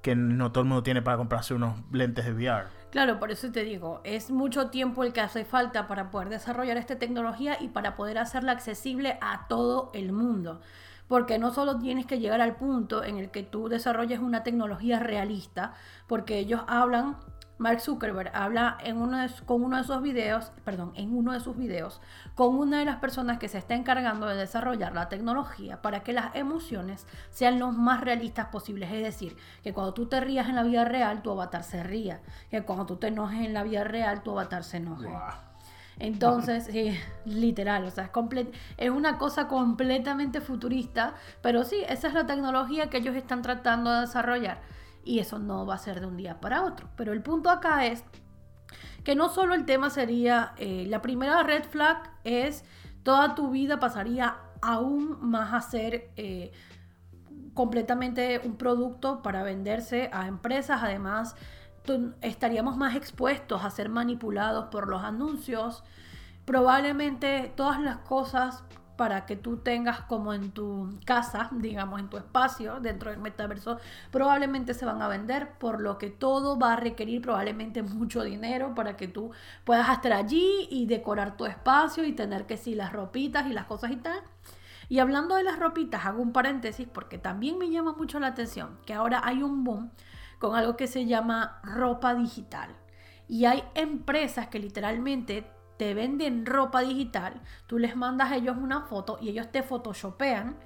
que 0.00 0.14
no 0.14 0.52
todo 0.52 0.62
el 0.62 0.68
mundo 0.68 0.82
tiene 0.82 1.02
para 1.02 1.16
comprarse 1.16 1.52
unos 1.54 1.80
lentes 1.92 2.24
de 2.24 2.32
VR. 2.32 2.66
Claro, 2.94 3.18
por 3.18 3.32
eso 3.32 3.50
te 3.50 3.64
digo, 3.64 4.00
es 4.04 4.30
mucho 4.30 4.70
tiempo 4.70 5.02
el 5.02 5.12
que 5.12 5.20
hace 5.20 5.44
falta 5.44 5.88
para 5.88 6.12
poder 6.12 6.28
desarrollar 6.28 6.76
esta 6.76 6.96
tecnología 6.96 7.56
y 7.60 7.66
para 7.66 7.96
poder 7.96 8.18
hacerla 8.18 8.52
accesible 8.52 9.18
a 9.20 9.48
todo 9.48 9.90
el 9.94 10.12
mundo. 10.12 10.60
Porque 11.08 11.40
no 11.40 11.52
solo 11.52 11.80
tienes 11.80 12.06
que 12.06 12.20
llegar 12.20 12.40
al 12.40 12.54
punto 12.54 13.02
en 13.02 13.18
el 13.18 13.32
que 13.32 13.42
tú 13.42 13.68
desarrolles 13.68 14.20
una 14.20 14.44
tecnología 14.44 15.00
realista, 15.00 15.74
porque 16.06 16.38
ellos 16.38 16.60
hablan, 16.68 17.16
Mark 17.56 17.80
Zuckerberg 17.80 18.30
habla 18.34 18.76
en 18.82 18.96
uno 18.96 19.18
de, 19.18 19.30
con 19.46 19.62
uno 19.62 19.76
de 19.76 19.84
sus 19.84 20.02
videos, 20.02 20.50
perdón, 20.64 20.92
en 20.96 21.16
uno 21.16 21.32
de 21.32 21.40
sus 21.40 21.56
videos, 21.56 22.00
con 22.34 22.56
una 22.56 22.80
de 22.80 22.84
las 22.84 22.96
personas 22.96 23.38
que 23.38 23.48
se 23.48 23.58
está 23.58 23.74
encargando 23.74 24.26
de 24.26 24.36
desarrollar 24.36 24.92
la 24.92 25.08
tecnología 25.08 25.80
para 25.80 26.02
que 26.02 26.12
las 26.12 26.34
emociones 26.34 27.06
sean 27.30 27.60
lo 27.60 27.70
más 27.70 28.00
realistas 28.00 28.46
posibles. 28.46 28.90
Es 28.90 29.02
decir, 29.02 29.36
que 29.62 29.72
cuando 29.72 29.94
tú 29.94 30.06
te 30.06 30.20
rías 30.20 30.48
en 30.48 30.56
la 30.56 30.64
vida 30.64 30.84
real, 30.84 31.22
tu 31.22 31.30
avatar 31.30 31.62
se 31.62 31.82
ría. 31.84 32.20
Que 32.50 32.62
cuando 32.62 32.86
tú 32.86 32.96
te 32.96 33.08
enojes 33.08 33.46
en 33.46 33.54
la 33.54 33.62
vida 33.62 33.84
real, 33.84 34.22
tu 34.22 34.32
avatar 34.32 34.64
se 34.64 34.78
enoje. 34.78 35.08
Entonces, 36.00 36.64
sí, 36.64 36.98
literal, 37.24 37.84
o 37.84 37.90
sea, 37.90 38.10
es, 38.32 38.46
es 38.78 38.90
una 38.90 39.16
cosa 39.16 39.46
completamente 39.46 40.40
futurista, 40.40 41.14
pero 41.40 41.62
sí, 41.62 41.84
esa 41.88 42.08
es 42.08 42.14
la 42.14 42.26
tecnología 42.26 42.90
que 42.90 42.96
ellos 42.96 43.14
están 43.14 43.42
tratando 43.42 43.92
de 43.92 44.00
desarrollar 44.00 44.58
y 45.04 45.18
eso 45.18 45.38
no 45.38 45.66
va 45.66 45.74
a 45.74 45.78
ser 45.78 46.00
de 46.00 46.06
un 46.06 46.16
día 46.16 46.40
para 46.40 46.62
otro. 46.62 46.88
Pero 46.96 47.12
el 47.12 47.22
punto 47.22 47.50
acá 47.50 47.86
es 47.86 48.04
que 49.04 49.14
no 49.14 49.28
solo 49.28 49.54
el 49.54 49.66
tema 49.66 49.90
sería, 49.90 50.54
eh, 50.56 50.86
la 50.88 51.02
primera 51.02 51.42
red 51.42 51.64
flag 51.64 52.10
es 52.24 52.64
toda 53.02 53.34
tu 53.34 53.50
vida 53.50 53.78
pasaría 53.78 54.36
aún 54.62 55.18
más 55.20 55.52
a 55.52 55.60
ser 55.60 56.10
eh, 56.16 56.52
completamente 57.52 58.40
un 58.44 58.56
producto 58.56 59.22
para 59.22 59.42
venderse 59.42 60.10
a 60.12 60.26
empresas, 60.26 60.82
además 60.82 61.36
estaríamos 62.22 62.78
más 62.78 62.96
expuestos 62.96 63.62
a 63.62 63.70
ser 63.70 63.90
manipulados 63.90 64.66
por 64.66 64.88
los 64.88 65.02
anuncios, 65.02 65.84
probablemente 66.46 67.52
todas 67.54 67.80
las 67.80 67.98
cosas 67.98 68.64
para 68.96 69.26
que 69.26 69.36
tú 69.36 69.58
tengas 69.58 70.00
como 70.02 70.32
en 70.32 70.52
tu 70.52 70.98
casa, 71.04 71.48
digamos, 71.52 72.00
en 72.00 72.08
tu 72.08 72.16
espacio 72.16 72.80
dentro 72.80 73.10
del 73.10 73.20
metaverso, 73.20 73.78
probablemente 74.10 74.74
se 74.74 74.86
van 74.86 75.02
a 75.02 75.08
vender, 75.08 75.52
por 75.58 75.80
lo 75.80 75.98
que 75.98 76.10
todo 76.10 76.58
va 76.58 76.74
a 76.74 76.76
requerir 76.76 77.22
probablemente 77.22 77.82
mucho 77.82 78.22
dinero 78.22 78.74
para 78.74 78.96
que 78.96 79.08
tú 79.08 79.30
puedas 79.64 79.88
estar 79.90 80.12
allí 80.12 80.68
y 80.70 80.86
decorar 80.86 81.36
tu 81.36 81.46
espacio 81.46 82.04
y 82.04 82.12
tener 82.12 82.46
que 82.46 82.56
sí 82.56 82.74
las 82.74 82.92
ropitas 82.92 83.46
y 83.46 83.52
las 83.52 83.66
cosas 83.66 83.90
y 83.90 83.96
tal. 83.96 84.20
Y 84.88 84.98
hablando 84.98 85.36
de 85.36 85.44
las 85.44 85.58
ropitas, 85.58 86.04
hago 86.04 86.22
un 86.22 86.32
paréntesis 86.32 86.86
porque 86.92 87.18
también 87.18 87.58
me 87.58 87.70
llama 87.70 87.94
mucho 87.94 88.20
la 88.20 88.28
atención 88.28 88.78
que 88.84 88.94
ahora 88.94 89.22
hay 89.24 89.42
un 89.42 89.64
boom 89.64 89.90
con 90.38 90.56
algo 90.56 90.76
que 90.76 90.86
se 90.86 91.06
llama 91.06 91.60
ropa 91.62 92.14
digital. 92.14 92.70
Y 93.26 93.46
hay 93.46 93.64
empresas 93.74 94.48
que 94.48 94.58
literalmente 94.58 95.50
te 95.76 95.94
venden 95.94 96.46
ropa 96.46 96.80
digital, 96.80 97.40
tú 97.66 97.78
les 97.78 97.96
mandas 97.96 98.32
a 98.32 98.36
ellos 98.36 98.56
una 98.56 98.82
foto 98.82 99.18
y 99.20 99.28
ellos 99.30 99.50
te 99.50 99.62
photoshopean 99.62 100.56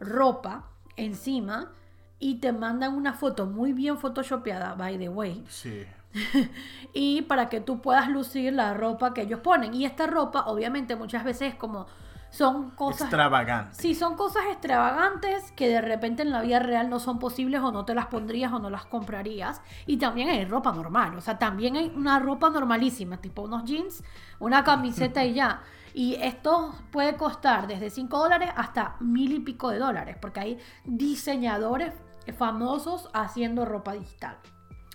ropa 0.00 0.68
encima 0.96 1.72
y 2.18 2.36
te 2.36 2.52
mandan 2.52 2.94
una 2.94 3.14
foto 3.14 3.46
muy 3.46 3.72
bien 3.72 3.98
photoshopeada, 3.98 4.74
by 4.74 4.98
the 4.98 5.08
way, 5.08 5.44
Sí. 5.48 5.84
y 6.92 7.22
para 7.22 7.48
que 7.48 7.60
tú 7.60 7.80
puedas 7.80 8.08
lucir 8.08 8.52
la 8.52 8.74
ropa 8.74 9.14
que 9.14 9.22
ellos 9.22 9.40
ponen. 9.40 9.74
Y 9.74 9.86
esta 9.86 10.06
ropa, 10.06 10.44
obviamente, 10.46 10.94
muchas 10.94 11.24
veces 11.24 11.54
como 11.54 11.86
son 12.32 12.70
cosas... 12.70 13.02
Extravagante. 13.02 13.74
Sí, 13.74 13.94
son 13.94 14.16
cosas 14.16 14.44
extravagantes 14.50 15.52
que 15.52 15.68
de 15.68 15.82
repente 15.82 16.22
en 16.22 16.30
la 16.30 16.40
vida 16.40 16.60
real 16.60 16.88
no 16.88 16.98
son 16.98 17.18
posibles 17.18 17.60
o 17.60 17.70
no 17.72 17.84
te 17.84 17.94
las 17.94 18.06
pondrías 18.06 18.50
o 18.52 18.58
no 18.58 18.70
las 18.70 18.86
comprarías. 18.86 19.60
Y 19.86 19.98
también 19.98 20.30
hay 20.30 20.46
ropa 20.46 20.72
normal, 20.72 21.14
o 21.16 21.20
sea, 21.20 21.38
también 21.38 21.76
hay 21.76 21.92
una 21.94 22.18
ropa 22.18 22.48
normalísima, 22.48 23.18
tipo 23.18 23.42
unos 23.42 23.64
jeans, 23.64 24.02
una 24.42 24.64
camiseta 24.64 25.24
y 25.24 25.34
ya. 25.34 25.62
Y 25.94 26.16
esto 26.16 26.74
puede 26.90 27.16
costar 27.16 27.68
desde 27.68 27.90
5 27.90 28.18
dólares 28.18 28.50
hasta 28.56 28.96
mil 28.98 29.32
y 29.32 29.40
pico 29.40 29.70
de 29.70 29.78
dólares, 29.78 30.16
porque 30.20 30.40
hay 30.40 30.58
diseñadores 30.84 31.94
famosos 32.36 33.08
haciendo 33.14 33.64
ropa 33.64 33.92
digital. 33.92 34.36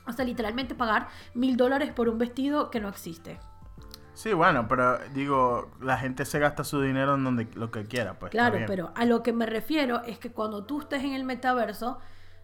O 0.06 0.12
sea, 0.12 0.26
literalmente 0.26 0.76
pagar 0.76 1.08
mil 1.34 1.56
dólares 1.56 1.94
por 1.94 2.10
un 2.10 2.18
vestido 2.18 2.70
que 2.70 2.82
no 2.82 2.90
existe. 2.90 3.40
Sí, 4.14 4.34
bueno, 4.34 4.68
pero 4.68 4.98
digo, 5.14 5.72
la 5.80 5.98
gente 5.98 6.26
se 6.26 6.40
gasta 6.40 6.64
su 6.64 6.82
dinero 6.82 7.16
en 7.16 7.24
donde 7.24 7.48
lo 7.56 7.72
que 7.72 7.86
quiera, 7.86 8.20
pues. 8.20 8.32
Claro, 8.32 8.58
pero 8.68 8.92
a 8.96 9.06
lo 9.06 9.24
que 9.24 9.32
me 9.32 9.46
refiero 9.46 10.04
es 10.04 10.20
que 10.20 10.32
cuando 10.32 10.66
tú 10.66 10.82
estés 10.82 11.04
en 11.04 11.14
el 11.14 11.24
metaverso, 11.24 12.00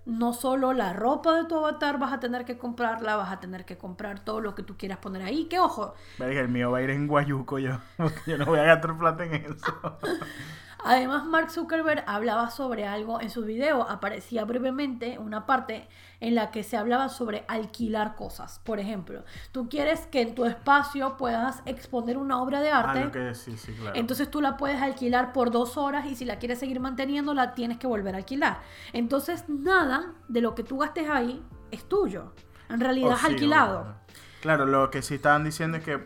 no 0.05 0.33
solo 0.33 0.74
la 0.74 0.93
ropa 0.93 1.36
de 1.36 1.45
tu 1.45 1.55
avatar 1.55 1.98
vas 1.98 2.13
a 2.13 2.19
tener 2.19 2.45
que 2.45 2.57
comprarla, 2.57 3.15
vas 3.15 3.31
a 3.31 3.39
tener 3.39 3.65
que 3.65 3.77
comprar 3.77 4.19
todo 4.19 4.41
lo 4.41 4.55
que 4.55 4.63
tú 4.63 4.75
quieras 4.77 4.98
poner 4.98 5.22
ahí. 5.24 5.45
Que 5.45 5.60
ojo, 5.60 5.93
Verga, 6.17 6.41
el 6.41 6.50
mío 6.50 6.72
va 6.72 6.79
a 6.79 6.81
ir 6.81 6.89
en 6.89 7.07
Guayuco 7.07 7.60
yo. 7.60 7.79
Yo 8.27 8.38
no 8.38 8.45
voy 8.45 8.60
a 8.60 8.63
gastar 8.63 8.98
plata 8.98 9.25
en 9.25 9.36
eso. 9.36 9.98
Además, 10.85 11.25
Mark 11.25 11.49
Zuckerberg 11.49 12.03
hablaba 12.07 12.49
sobre 12.49 12.85
algo 12.87 13.21
en 13.21 13.29
su 13.29 13.43
video. 13.43 13.89
Aparecía 13.89 14.43
brevemente 14.45 15.17
una 15.17 15.45
parte 15.45 15.87
en 16.19 16.35
la 16.35 16.51
que 16.51 16.63
se 16.63 16.77
hablaba 16.77 17.09
sobre 17.09 17.45
alquilar 17.47 18.15
cosas. 18.15 18.59
Por 18.63 18.79
ejemplo, 18.79 19.23
tú 19.51 19.69
quieres 19.69 20.07
que 20.07 20.21
en 20.21 20.35
tu 20.35 20.45
espacio 20.45 21.17
puedas 21.17 21.61
exponer 21.65 22.17
una 22.17 22.41
obra 22.41 22.61
de 22.61 22.69
Ah, 22.69 22.79
arte. 22.79 23.05
lo 23.05 23.11
que 23.11 23.35
sí, 23.35 23.57
sí, 23.57 23.73
claro. 23.73 23.95
Entonces 23.95 24.29
tú 24.29 24.41
la 24.41 24.57
puedes 24.57 24.81
alquilar 24.81 25.33
por 25.33 25.51
dos 25.51 25.77
horas 25.77 26.05
y 26.05 26.15
si 26.15 26.25
la 26.25 26.37
quieres 26.39 26.59
seguir 26.59 26.79
manteniendo 26.79 27.33
la 27.33 27.53
tienes 27.53 27.77
que 27.77 27.87
volver 27.87 28.15
a 28.15 28.17
alquilar. 28.19 28.59
Entonces 28.93 29.45
nada 29.47 30.13
de 30.27 30.41
lo 30.41 30.55
que 30.55 30.63
tú 30.63 30.77
gastes 30.79 31.09
ahí 31.09 31.41
es 31.71 31.87
tuyo. 31.87 32.33
En 32.69 32.79
realidad 32.79 33.11
Oh, 33.11 33.15
es 33.15 33.19
sí, 33.21 33.27
alquilado. 33.27 33.79
bueno. 33.83 33.95
Claro, 34.41 34.65
lo 34.65 34.89
que 34.89 35.01
sí 35.01 35.15
estaban 35.15 35.43
diciendo 35.43 35.77
es 35.77 35.83
que, 35.83 36.03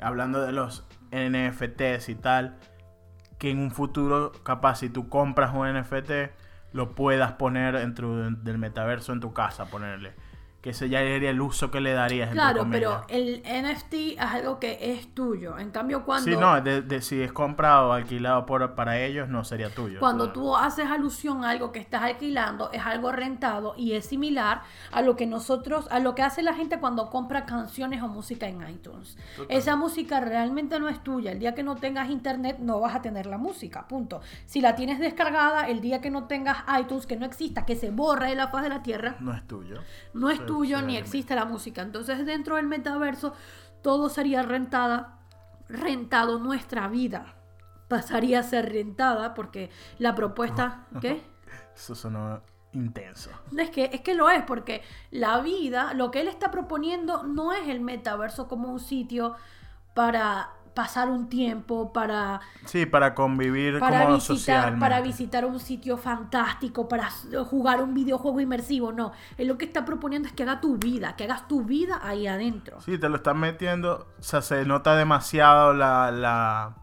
hablando 0.00 0.40
de 0.42 0.52
los 0.52 0.84
NFTs 1.10 2.08
y 2.08 2.14
tal, 2.14 2.56
que 3.42 3.50
en 3.50 3.58
un 3.58 3.72
futuro, 3.72 4.30
capaz, 4.44 4.76
si 4.76 4.88
tú 4.88 5.08
compras 5.08 5.52
un 5.52 5.66
NFT, 5.66 6.30
lo 6.72 6.94
puedas 6.94 7.32
poner 7.32 7.76
dentro 7.76 8.30
del 8.30 8.56
metaverso 8.56 9.12
en 9.12 9.18
tu 9.18 9.32
casa, 9.32 9.66
ponerle. 9.66 10.14
Que 10.62 10.70
ese 10.70 10.88
ya 10.88 11.00
sería 11.00 11.30
el 11.30 11.40
uso 11.40 11.72
que 11.72 11.80
le 11.80 11.92
darías. 11.92 12.30
Claro, 12.30 12.68
pero 12.70 13.02
el 13.08 13.42
NFT 13.44 13.94
es 14.12 14.20
algo 14.20 14.60
que 14.60 14.78
es 14.92 15.12
tuyo. 15.12 15.58
En 15.58 15.72
cambio, 15.72 16.04
cuando, 16.04 16.30
Sí, 16.30 16.36
no, 16.36 16.60
de, 16.60 16.82
de- 16.82 17.02
si 17.02 17.20
es 17.20 17.32
comprado 17.32 17.88
o 17.88 17.92
alquilado 17.92 18.46
por, 18.46 18.76
para 18.76 19.00
ellos, 19.00 19.28
no 19.28 19.42
sería 19.42 19.70
tuyo. 19.74 19.98
cuando 19.98 20.26
Claro. 20.26 20.40
tú 20.40 20.56
haces 20.56 20.86
alusión 20.86 21.44
a 21.44 21.50
algo 21.50 21.72
que 21.72 21.80
estás 21.80 22.02
alquilando, 22.02 22.70
es 22.70 22.80
algo 22.86 23.10
rentado 23.10 23.74
y 23.76 23.94
es 23.94 24.06
similar 24.06 24.62
a 24.92 25.02
lo 25.02 25.16
que 25.16 25.26
nosotros, 25.26 25.88
a 25.90 25.98
lo 25.98 26.14
que 26.14 26.22
hace 26.22 26.42
la 26.42 26.54
gente 26.54 26.78
cuando 26.78 27.10
compra 27.10 27.44
canciones 27.44 28.00
o 28.00 28.06
música 28.06 28.46
en 28.46 28.62
iTunes. 28.68 29.18
Total. 29.36 29.56
Esa 29.56 29.74
música 29.74 30.20
realmente 30.20 30.78
no 30.78 30.88
es 30.88 31.02
tuya. 31.02 31.32
El 31.32 31.40
día 31.40 31.56
que 31.56 31.64
no 31.64 31.74
tengas 31.74 32.08
internet 32.08 32.58
no 32.60 32.78
vas 32.78 32.94
a 32.94 33.02
tener 33.02 33.26
la 33.26 33.36
música, 33.36 33.88
punto. 33.88 34.20
Si 34.46 34.60
la 34.60 34.76
tienes 34.76 35.00
descargada, 35.00 35.66
el 35.68 35.80
día 35.80 36.00
que 36.00 36.10
no 36.12 36.28
tengas 36.28 36.58
iTunes, 36.80 37.06
que 37.08 37.16
no 37.16 37.26
exista, 37.26 37.66
que 37.66 37.74
se 37.74 37.90
borre 37.90 38.28
de 38.28 38.36
la 38.36 38.46
faz 38.46 38.62
de 38.62 38.68
la 38.68 38.84
tierra, 38.84 39.16
No 39.18 39.34
es 39.34 39.44
tuyo. 39.48 39.80
no 40.14 40.30
es 40.30 40.38
Sí, 40.38 40.44
tuyo 40.52 40.82
ni 40.82 40.96
existe 40.96 41.34
la 41.34 41.44
música. 41.44 41.82
Entonces 41.82 42.26
dentro 42.26 42.56
del 42.56 42.66
metaverso 42.66 43.32
todo 43.82 44.08
sería 44.08 44.42
rentada, 44.42 45.18
rentado 45.68 46.38
nuestra 46.38 46.88
vida. 46.88 47.34
Pasaría 47.88 48.40
a 48.40 48.42
ser 48.42 48.72
rentada 48.72 49.34
porque 49.34 49.70
la 49.98 50.14
propuesta, 50.14 50.86
¿qué? 51.00 51.22
Eso 51.74 51.94
sonó 51.94 52.42
intenso. 52.72 53.30
Es 53.56 53.70
que, 53.70 53.90
es 53.92 54.00
que 54.00 54.14
lo 54.14 54.30
es, 54.30 54.42
porque 54.44 54.82
la 55.10 55.40
vida, 55.40 55.94
lo 55.94 56.10
que 56.10 56.20
él 56.20 56.28
está 56.28 56.50
proponiendo 56.50 57.22
no 57.22 57.52
es 57.52 57.68
el 57.68 57.80
metaverso 57.80 58.48
como 58.48 58.68
un 58.68 58.80
sitio 58.80 59.34
para 59.94 60.50
pasar 60.74 61.08
un 61.08 61.28
tiempo, 61.28 61.92
para 61.92 62.40
Sí, 62.64 62.86
para 62.86 63.14
convivir 63.14 63.78
para 63.78 64.04
como 64.04 64.14
visitar, 64.14 64.78
para 64.78 65.00
visitar 65.00 65.44
un 65.44 65.60
sitio 65.60 65.96
fantástico, 65.96 66.88
para 66.88 67.10
jugar 67.10 67.82
un 67.82 67.94
videojuego 67.94 68.40
inmersivo. 68.40 68.92
No, 68.92 69.12
él 69.36 69.48
lo 69.48 69.58
que 69.58 69.64
está 69.64 69.84
proponiendo 69.84 70.28
es 70.28 70.34
que 70.34 70.42
haga 70.42 70.60
tu 70.60 70.76
vida, 70.76 71.16
que 71.16 71.24
hagas 71.24 71.48
tu 71.48 71.64
vida 71.64 72.00
ahí 72.02 72.26
adentro. 72.26 72.80
Sí, 72.80 72.98
te 72.98 73.08
lo 73.08 73.16
están 73.16 73.38
metiendo. 73.38 74.06
O 74.18 74.22
sea, 74.22 74.42
se 74.42 74.64
nota 74.64 74.96
demasiado 74.96 75.74
la, 75.74 76.10
la. 76.10 76.76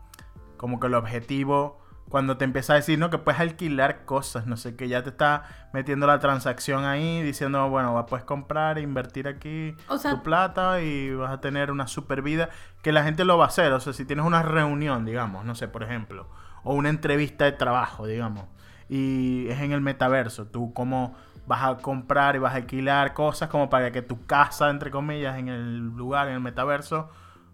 Como 0.58 0.80
que 0.80 0.88
el 0.88 0.94
objetivo. 0.94 1.79
Cuando 2.10 2.38
te 2.38 2.44
empieza 2.46 2.74
a 2.74 2.76
decir, 2.78 2.98
no, 3.00 3.10
que 3.10 3.20
puedes 3.20 3.40
alquilar 3.40 4.04
cosas, 4.06 4.48
no 4.48 4.58
sé, 4.58 4.76
que 4.76 4.88
ya 4.88 5.04
te 5.04 5.10
está 5.10 5.44
metiendo 5.74 6.08
la 6.08 6.20
transacción 6.20 6.84
ahí, 6.86 7.22
diciendo, 7.22 7.70
bueno, 7.70 8.06
puedes 8.08 8.26
comprar, 8.26 8.78
e 8.78 8.82
invertir 8.82 9.28
aquí 9.28 9.76
O 9.88 9.98
sea- 9.98 10.12
tu 10.12 10.24
plata 10.24 10.82
y 10.82 11.14
vas 11.14 11.32
a 11.32 11.40
tener 11.40 11.72
una 11.72 11.88
super 11.88 12.22
vida. 12.22 12.50
Que 12.82 12.92
la 12.92 13.04
gente 13.04 13.26
lo 13.26 13.38
va 13.38 13.46
a 13.46 13.48
hacer. 13.50 13.72
O 13.74 13.80
sea, 13.80 13.94
si 13.94 14.06
tienes 14.06 14.26
una 14.26 14.42
reunión, 14.42 15.06
digamos, 15.06 15.46
no 15.46 15.54
sé, 15.56 15.68
por 15.68 15.84
ejemplo, 15.84 16.28
o 16.64 16.74
una 16.74 16.90
entrevista 16.90 17.46
de 17.46 17.52
trabajo, 17.52 18.08
digamos, 18.08 18.46
y 18.90 19.48
es 19.50 19.60
en 19.62 19.72
el 19.72 19.82
metaverso, 19.82 20.48
tú 20.48 20.74
como 20.74 21.16
vas 21.46 21.64
a 21.64 21.78
comprar 21.78 22.36
y 22.36 22.40
vas 22.40 22.54
a 22.54 22.58
alquilar 22.58 23.14
cosas 23.14 23.50
como 23.50 23.70
para 23.70 23.92
que 23.92 24.02
tu 24.02 24.26
casa, 24.26 24.70
entre 24.70 24.92
comillas, 24.92 25.38
en 25.38 25.48
el 25.48 25.78
lugar, 25.96 26.28
en 26.28 26.36
el 26.36 26.40
metaverso, 26.42 27.10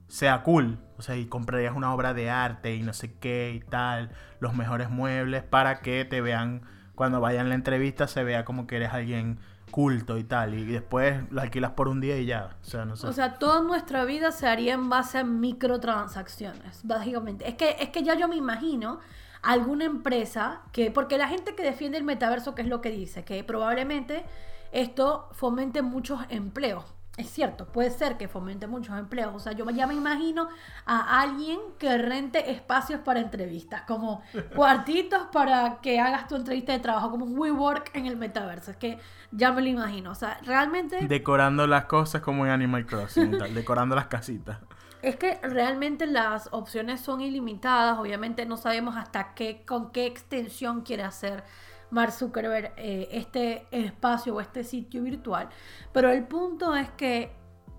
sea 0.08 0.44
cool. 0.44 0.80
O 0.98 1.02
sea, 1.02 1.16
y 1.16 1.26
comprarías 1.26 1.76
una 1.76 1.94
obra 1.94 2.14
de 2.14 2.30
arte 2.30 2.76
y 2.76 2.82
no 2.82 2.94
sé 2.94 3.14
qué 3.20 3.54
y 3.54 3.60
tal, 3.60 4.12
los 4.40 4.56
mejores 4.56 4.90
muebles 4.90 5.44
para 5.44 5.80
que 5.82 6.06
te 6.06 6.22
vean, 6.22 6.62
cuando 6.96 7.20
vayan 7.20 7.48
a 7.48 7.50
la 7.50 7.56
entrevista, 7.56 8.08
se 8.08 8.24
vea 8.24 8.46
como 8.46 8.68
que 8.68 8.78
eres 8.78 8.94
alguien 8.94 9.40
culto 9.72 10.18
y 10.18 10.24
tal. 10.24 10.54
Y 10.54 10.64
después 10.66 11.22
lo 11.32 11.42
alquilas 11.42 11.72
por 11.72 11.90
un 11.90 12.00
día 12.00 12.18
y 12.18 12.26
ya. 12.26 12.56
O 12.62 12.66
sea, 12.66 12.86
no 12.86 12.96
sé. 12.96 13.08
O 13.08 13.14
sea, 13.14 13.34
toda 13.34 13.62
nuestra 13.62 14.06
vida 14.06 14.32
se 14.32 14.48
haría 14.48 14.74
en 14.74 14.90
base 14.90 15.18
a 15.18 15.24
microtransacciones, 15.26 16.82
básicamente. 16.84 17.48
Es 17.48 17.56
que, 17.56 17.76
es 17.80 17.90
que 17.90 18.04
ya 18.04 18.16
yo 18.16 18.30
me 18.30 18.38
imagino 18.38 19.00
alguna 19.42 19.86
empresa 19.86 20.62
que, 20.72 20.92
porque 20.92 21.18
la 21.18 21.28
gente 21.28 21.56
que 21.56 21.64
defiende 21.64 21.98
el 21.98 22.04
metaverso, 22.04 22.56
¿qué 22.56 22.62
es 22.62 22.68
lo 22.70 22.82
que 22.82 22.90
dice? 22.90 23.26
Que 23.26 23.44
probablemente 23.44 24.26
esto 24.72 25.30
fomente 25.34 25.82
muchos 25.82 26.22
empleos. 26.30 26.95
Es 27.18 27.30
cierto, 27.30 27.66
puede 27.68 27.92
ser 27.92 28.18
que 28.18 28.28
fomente 28.28 28.68
muchos 28.68 28.98
empleos. 28.98 29.34
O 29.34 29.40
sea, 29.40 29.54
yo 29.54 29.70
ya 29.70 29.88
me 29.88 29.94
imagino 29.94 30.50
a 30.86 31.22
alguien 31.22 31.60
que 31.80 31.98
rente 31.98 32.52
espacios 32.52 33.00
para 33.02 33.22
entrevistas, 33.22 33.84
como 33.84 34.22
cuartitos 34.56 35.28
para 35.32 35.80
que 35.82 36.00
hagas 36.00 36.28
tu 36.28 36.36
entrevista 36.36 36.74
de 36.74 36.80
trabajo, 36.80 37.12
como 37.12 37.26
un 37.26 37.40
WeWork 37.40 37.96
en 37.96 38.06
el 38.06 38.18
metaverso. 38.18 38.72
Es 38.72 38.78
que 38.78 39.00
ya 39.32 39.54
me 39.54 39.62
lo 39.62 39.70
imagino. 39.70 40.12
O 40.12 40.16
sea, 40.16 40.40
realmente... 40.44 41.08
Decorando 41.08 41.68
las 41.68 41.86
cosas 41.86 42.22
como 42.22 42.46
en 42.46 42.52
Animal 42.52 42.86
Crossing 42.86 43.38
tal, 43.38 43.54
decorando 43.54 43.96
las 43.96 44.08
casitas. 44.08 44.58
Es 45.02 45.16
que 45.16 45.40
realmente 45.42 46.08
las 46.08 46.50
opciones 46.52 47.00
son 47.00 47.22
ilimitadas. 47.22 47.98
Obviamente 47.98 48.46
no 48.46 48.58
sabemos 48.58 48.98
hasta 48.98 49.36
qué, 49.36 49.64
con 49.66 49.92
qué 49.92 50.06
extensión 50.06 50.82
quiere 50.82 51.04
hacer 51.04 51.46
Mark 51.92 52.12
Zuckerberg 52.12 52.74
eh, 52.78 53.08
este 53.12 53.68
espacio 53.72 54.36
o 54.36 54.42
este 54.42 54.64
sitio 54.64 55.04
virtual. 55.04 55.50
Pero 55.92 56.10
el 56.10 56.24
punto 56.26 56.76
es 56.76 56.90
que 56.92 57.32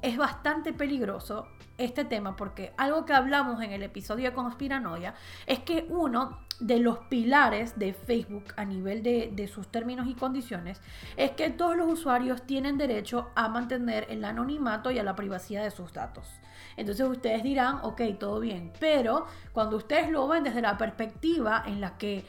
es 0.03 0.17
bastante 0.17 0.73
peligroso 0.73 1.49
este 1.79 2.05
tema 2.05 2.37
porque 2.37 2.73
algo 2.77 3.05
que 3.05 3.13
hablamos 3.13 3.63
en 3.63 3.73
el 3.73 3.83
episodio 3.83 4.31
de 4.31 4.35
Conspiranoia 4.35 5.15
es 5.47 5.61
que 5.61 5.87
uno 5.91 6.41
de 6.61 6.79
los 6.79 6.99
pilares 7.11 7.79
de 7.79 7.93
Facebook 7.93 8.45
a 8.57 8.65
nivel 8.65 9.03
de, 9.03 9.31
de 9.35 9.47
sus 9.47 9.69
términos 9.69 10.07
y 10.07 10.15
condiciones 10.15 10.81
es 11.17 11.33
que 11.33 11.51
todos 11.51 11.77
los 11.77 11.93
usuarios 11.93 12.47
tienen 12.47 12.79
derecho 12.79 13.31
a 13.35 13.49
mantener 13.49 14.07
el 14.09 14.25
anonimato 14.25 14.91
y 14.91 14.99
a 14.99 15.03
la 15.03 15.15
privacidad 15.15 15.65
de 15.65 15.71
sus 15.71 15.93
datos. 15.93 16.29
Entonces 16.77 17.07
ustedes 17.07 17.43
dirán, 17.43 17.81
ok, 17.83 18.01
todo 18.19 18.41
bien, 18.41 18.73
pero 18.81 19.27
cuando 19.53 19.77
ustedes 19.77 20.11
lo 20.11 20.27
ven 20.29 20.45
desde 20.45 20.63
la 20.63 20.79
perspectiva 20.79 21.63
en 21.67 21.81
la 21.81 21.99
que 21.99 22.25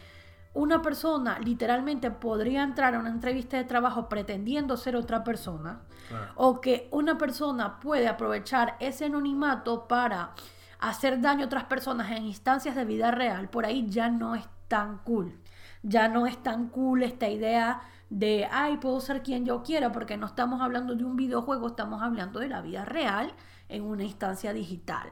una 0.53 0.81
persona 0.81 1.37
literalmente 1.39 2.09
podría 2.11 2.63
entrar 2.63 2.95
a 2.95 2.99
una 2.99 3.09
entrevista 3.09 3.57
de 3.57 3.63
trabajo 3.63 4.09
pretendiendo 4.09 4.75
ser 4.77 4.95
otra 4.95 5.23
persona, 5.23 5.81
Claro. 6.09 6.31
o 6.35 6.61
que 6.61 6.87
una 6.91 7.17
persona 7.17 7.79
puede 7.79 8.07
aprovechar 8.07 8.75
ese 8.79 9.05
anonimato 9.05 9.87
para 9.87 10.31
hacer 10.79 11.21
daño 11.21 11.43
a 11.43 11.45
otras 11.47 11.65
personas 11.65 12.11
en 12.11 12.25
instancias 12.25 12.75
de 12.75 12.85
vida 12.85 13.11
real, 13.11 13.49
por 13.49 13.65
ahí 13.65 13.87
ya 13.89 14.09
no 14.09 14.35
es 14.35 14.45
tan 14.67 14.99
cool. 14.99 15.37
Ya 15.83 16.07
no 16.07 16.25
es 16.25 16.41
tan 16.41 16.69
cool 16.69 17.03
esta 17.03 17.27
idea 17.29 17.81
de, 18.09 18.47
ay, 18.51 18.77
puedo 18.77 18.99
ser 19.01 19.21
quien 19.21 19.45
yo 19.45 19.63
quiera, 19.63 19.91
porque 19.91 20.17
no 20.17 20.25
estamos 20.27 20.61
hablando 20.61 20.95
de 20.95 21.03
un 21.03 21.15
videojuego, 21.15 21.67
estamos 21.67 22.01
hablando 22.01 22.39
de 22.39 22.47
la 22.47 22.61
vida 22.61 22.83
real 22.85 23.33
en 23.69 23.83
una 23.83 24.03
instancia 24.03 24.53
digital. 24.53 25.09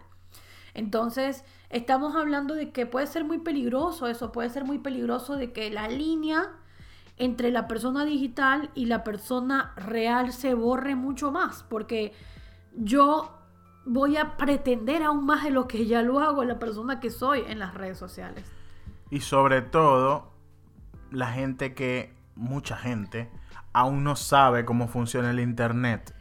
Entonces, 0.74 1.44
estamos 1.70 2.16
hablando 2.16 2.54
de 2.54 2.72
que 2.72 2.86
puede 2.86 3.08
ser 3.08 3.24
muy 3.24 3.40
peligroso 3.40 4.08
eso, 4.08 4.32
puede 4.32 4.50
ser 4.50 4.64
muy 4.66 4.80
peligroso 4.80 5.36
de 5.36 5.52
que 5.52 5.70
la 5.70 5.88
línea 5.88 6.52
entre 7.18 7.52
la 7.52 7.68
persona 7.68 8.06
digital 8.06 8.72
y 8.76 8.86
la 8.86 9.04
persona 9.04 9.74
real 9.78 10.34
se 10.34 10.54
borre 10.54 10.96
mucho 10.96 11.32
más, 11.32 11.64
porque 11.64 12.14
yo 12.76 13.36
voy 13.86 14.18
a 14.18 14.36
pretender 14.36 15.04
aún 15.04 15.26
más 15.26 15.44
de 15.44 15.52
lo 15.52 15.68
que 15.68 15.86
ya 15.86 16.02
lo 16.02 16.20
hago 16.20 16.44
la 16.44 16.60
persona 16.60 17.00
que 17.00 17.10
soy 17.10 17.44
en 17.48 17.60
las 17.60 17.74
redes 17.74 17.98
sociales. 17.98 18.46
Y 19.10 19.22
sobre 19.22 19.62
todo, 19.62 20.34
la 21.12 21.32
gente 21.32 21.74
que, 21.74 22.14
mucha 22.36 22.76
gente, 22.76 23.32
aún 23.72 24.04
no 24.04 24.16
sabe 24.16 24.66
cómo 24.66 24.88
funciona 24.88 25.32
el 25.32 25.40
Internet. 25.40 26.14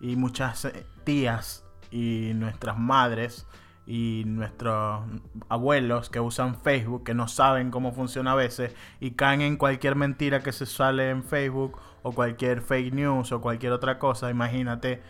Y 0.00 0.16
muchas 0.16 0.64
eh, 0.64 0.86
tías 1.04 1.64
y 1.90 2.32
nuestras 2.34 2.78
madres 2.78 3.46
y 3.86 4.22
nuestros 4.26 5.02
abuelos 5.48 6.08
que 6.10 6.20
usan 6.20 6.56
Facebook, 6.56 7.04
que 7.04 7.14
no 7.14 7.28
saben 7.28 7.70
cómo 7.70 7.92
funciona 7.92 8.32
a 8.32 8.36
veces 8.36 8.74
y 9.00 9.12
caen 9.12 9.40
en 9.42 9.56
cualquier 9.56 9.96
mentira 9.96 10.40
que 10.42 10.52
se 10.52 10.66
sale 10.66 11.10
en 11.10 11.24
Facebook 11.24 11.78
o 12.02 12.12
cualquier 12.12 12.62
fake 12.62 12.94
news 12.94 13.32
o 13.32 13.40
cualquier 13.40 13.72
otra 13.72 13.98
cosa. 13.98 14.30
Imagínate 14.30 15.02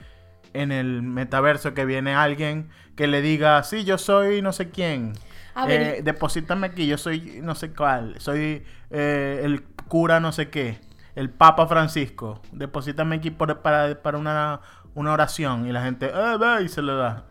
en 0.55 0.73
el 0.73 1.03
metaverso 1.03 1.75
que 1.75 1.85
viene 1.85 2.15
alguien 2.15 2.69
que 2.97 3.07
le 3.07 3.23
diga, 3.23 3.63
sí, 3.63 3.85
yo 3.85 3.99
soy 3.99 4.43
no 4.43 4.53
sé 4.53 4.71
quién. 4.71 5.13
A 5.55 5.67
ver, 5.67 5.83
Eh, 5.83 6.03
deposítame 6.03 6.67
aquí, 6.69 6.87
yo 6.87 6.99
soy 6.99 7.41
no 7.43 7.55
sé 7.55 7.73
cuál, 7.75 8.15
soy 8.21 8.65
eh, 8.91 9.41
el 9.45 9.63
cura 9.89 10.21
no 10.21 10.33
sé 10.33 10.51
qué. 10.51 10.81
el 11.15 11.29
Papa 11.31 11.67
Francisco, 11.67 12.41
deposítame 12.53 13.17
aquí 13.17 13.31
por- 13.31 13.61
para, 13.61 14.01
para 14.03 14.17
una, 14.19 14.61
una 14.95 15.13
oración 15.13 15.67
y 15.69 15.73
la 15.73 15.83
gente, 15.85 16.07
eh, 16.07 16.37
ve", 16.41 16.65
y 16.65 16.69
se 16.69 16.81
lo 16.83 16.97
da. 16.97 17.27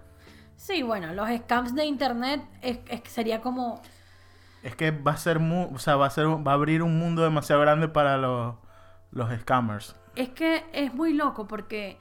Sí, 0.62 0.84
bueno, 0.84 1.12
los 1.16 1.28
scams 1.28 1.74
de 1.74 1.86
internet 1.86 2.44
es, 2.62 2.78
es- 2.88 3.02
sería 3.12 3.42
como... 3.42 3.82
Es 4.62 4.76
que 4.76 4.92
va 4.92 5.14
a 5.14 5.18
ser 5.18 5.40
mu- 5.40 5.74
o 5.74 5.80
sea, 5.80 5.96
va 5.96 6.06
a 6.06 6.10
ser 6.12 6.28
va 6.28 6.52
a 6.52 6.54
abrir 6.54 6.84
un 6.84 7.00
mundo 7.00 7.24
demasiado 7.24 7.62
grande 7.62 7.88
para 7.88 8.20
los, 8.20 8.54
los 9.10 9.32
scammers. 9.40 9.96
Es 10.16 10.30
que 10.30 10.64
es 10.72 10.94
muy 10.94 11.14
loco 11.14 11.48
porque 11.48 11.98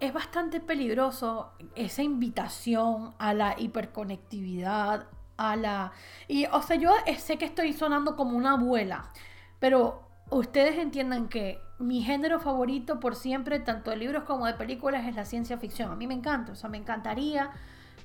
es 0.00 0.12
bastante 0.12 0.58
peligroso 0.58 1.52
esa 1.76 2.02
invitación 2.02 3.14
a 3.18 3.32
la 3.32 3.54
hiperconectividad, 3.56 5.06
a 5.36 5.54
la... 5.54 5.92
Y, 6.26 6.46
o 6.46 6.60
sea, 6.62 6.74
yo 6.74 6.90
sé 7.16 7.38
que 7.38 7.44
estoy 7.44 7.72
sonando 7.74 8.16
como 8.16 8.36
una 8.36 8.54
abuela, 8.54 9.04
pero 9.60 10.05
ustedes 10.30 10.78
entiendan 10.78 11.28
que 11.28 11.60
mi 11.78 12.02
género 12.02 12.40
favorito 12.40 13.00
por 13.00 13.14
siempre, 13.14 13.60
tanto 13.60 13.90
de 13.90 13.96
libros 13.96 14.24
como 14.24 14.46
de 14.46 14.54
películas, 14.54 15.06
es 15.06 15.14
la 15.14 15.24
ciencia 15.24 15.58
ficción. 15.58 15.90
A 15.90 15.96
mí 15.96 16.06
me 16.06 16.14
encanta, 16.14 16.52
o 16.52 16.56
sea, 16.56 16.70
me 16.70 16.78
encantaría 16.78 17.50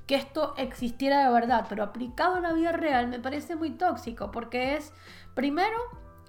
que 0.07 0.15
esto 0.15 0.53
existiera 0.57 1.25
de 1.25 1.33
verdad, 1.33 1.65
pero 1.69 1.83
aplicado 1.83 2.35
a 2.35 2.41
la 2.41 2.53
vida 2.53 2.71
real 2.71 3.07
me 3.07 3.19
parece 3.19 3.55
muy 3.55 3.71
tóxico 3.71 4.31
porque 4.31 4.75
es, 4.75 4.93
primero, 5.35 5.77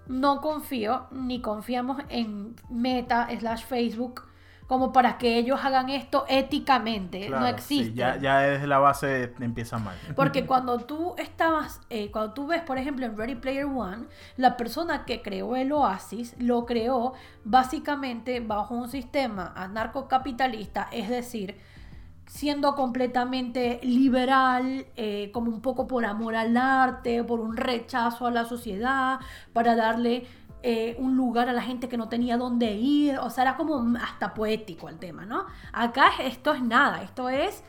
no 0.07 0.40
confío 0.40 1.07
ni 1.11 1.40
confiamos 1.40 2.02
en 2.09 2.55
Meta 2.70 3.28
slash 3.38 3.64
Facebook 3.64 4.22
como 4.72 4.90
para 4.90 5.18
que 5.18 5.37
ellos 5.37 5.61
hagan 5.62 5.90
esto 5.90 6.24
éticamente. 6.30 7.28
no 7.28 7.46
existe. 7.46 7.90
sí, 7.90 7.94
ya, 7.94 8.16
ya 8.16 8.38
desde 8.38 8.66
la 8.66 8.78
base 8.78 9.35
empieza 9.38 9.76
mal. 9.76 9.94
Porque 10.16 10.46
cuando 10.46 10.78
tú 10.78 11.14
estabas, 11.18 11.82
eh, 11.90 12.11
cuando 12.11 12.32
tú 12.32 12.46
ves, 12.46 12.62
por 12.62 12.78
ejemplo, 12.78 13.04
en 13.04 13.14
Ready 13.14 13.35
Player 13.35 13.66
One, 13.66 14.06
la 14.38 14.56
persona 14.56 15.04
que 15.04 15.20
creó 15.20 15.56
el 15.56 15.72
Oasis 15.72 16.35
lo 16.38 16.64
creó 16.64 17.12
básicamente 17.44 18.40
bajo 18.40 18.74
un 18.74 18.88
sistema 18.88 19.52
anarcocapitalista, 19.54 20.88
es 20.90 21.11
decir, 21.11 21.58
siendo 22.26 22.74
completamente 22.74 23.78
liberal, 23.82 24.87
eh, 24.96 25.30
como 25.35 25.50
un 25.50 25.61
poco 25.61 25.87
por 25.87 26.06
amor 26.06 26.35
al 26.35 26.56
arte, 26.56 27.22
por 27.24 27.40
un 27.40 27.58
rechazo 27.58 28.26
a 28.26 28.30
la 28.30 28.46
sociedad, 28.46 29.20
para 29.52 29.76
darle 29.76 30.26
eh, 30.62 30.96
un 30.98 31.16
lugar 31.16 31.48
a 31.48 31.53
la 31.53 31.62
gente 31.62 31.88
que 31.88 31.96
no 31.96 32.09
tenía 32.09 32.37
dónde 32.37 32.72
ir, 32.72 33.18
o 33.18 33.31
sea, 33.31 33.42
era 33.42 33.57
como 33.57 33.96
hasta 33.98 34.35
poético 34.35 34.88
el 34.88 34.98
tema, 34.98 35.27
¿no? 35.27 35.46
Acá 35.72 36.11
esto 36.20 36.55
es 36.55 36.62
nada, 36.62 37.03
esto 37.03 37.29
es 37.29 37.64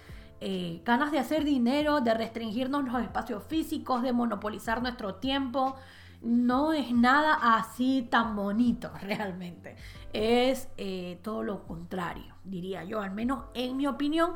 eh, 0.45 0.82
ganas 0.84 1.13
de 1.13 1.19
hacer 1.19 1.45
dinero, 1.45 2.01
de 2.01 2.13
restringirnos 2.13 2.84
los 2.84 3.01
espacios 3.01 3.43
físicos, 3.47 4.03
de 4.03 4.12
monopolizar 4.12 4.82
nuestro 4.82 5.15
tiempo. 5.15 5.77
No 6.21 6.73
es 6.73 6.91
nada 6.91 7.58
así 7.58 8.06
tan 8.12 8.36
bonito 8.36 8.91
realmente. 9.01 9.77
Es 10.12 10.67
eh, 10.75 11.17
todo 11.23 11.43
lo 11.43 11.63
contrario, 11.63 12.36
diría 12.43 12.84
yo, 12.84 12.99
al 12.99 13.12
menos 13.12 13.45
en 13.53 13.77
mi 13.77 13.88
opinión. 13.88 14.32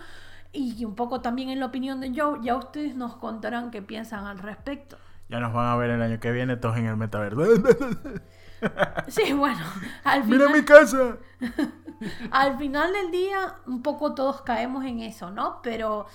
Y 0.54 0.86
un 0.86 0.96
poco 0.96 1.20
también 1.20 1.50
en 1.50 1.60
la 1.60 1.66
opinión 1.66 2.00
de 2.00 2.14
Joe, 2.16 2.40
ya 2.42 2.56
ustedes 2.56 2.96
nos 2.96 3.18
contarán 3.18 3.70
qué 3.70 3.82
piensan 3.82 4.26
al 4.28 4.40
respecto. 4.40 4.98
Ya 5.28 5.42
nos 5.42 5.52
van 5.52 5.68
a 5.68 5.76
ver 5.76 5.90
el 5.90 6.02
año 6.02 6.22
que 6.22 6.32
viene 6.32 6.56
todos 6.56 6.78
en 6.78 6.86
el 6.86 6.96
metaverso. 6.96 7.42
Sí, 9.08 9.34
bueno, 9.34 9.64
al 10.04 10.24
¡Mira 10.26 10.46
final, 10.48 10.60
mi 10.60 10.66
casa! 10.66 11.18
al 12.32 12.58
final 12.58 12.92
del 12.94 13.12
día 13.12 13.56
un 13.66 13.82
poco 13.82 14.14
todos 14.14 14.42
caemos 14.42 14.84
en 14.86 15.00
eso, 15.02 15.32
¿no? 15.32 15.62
Pero 15.62 16.06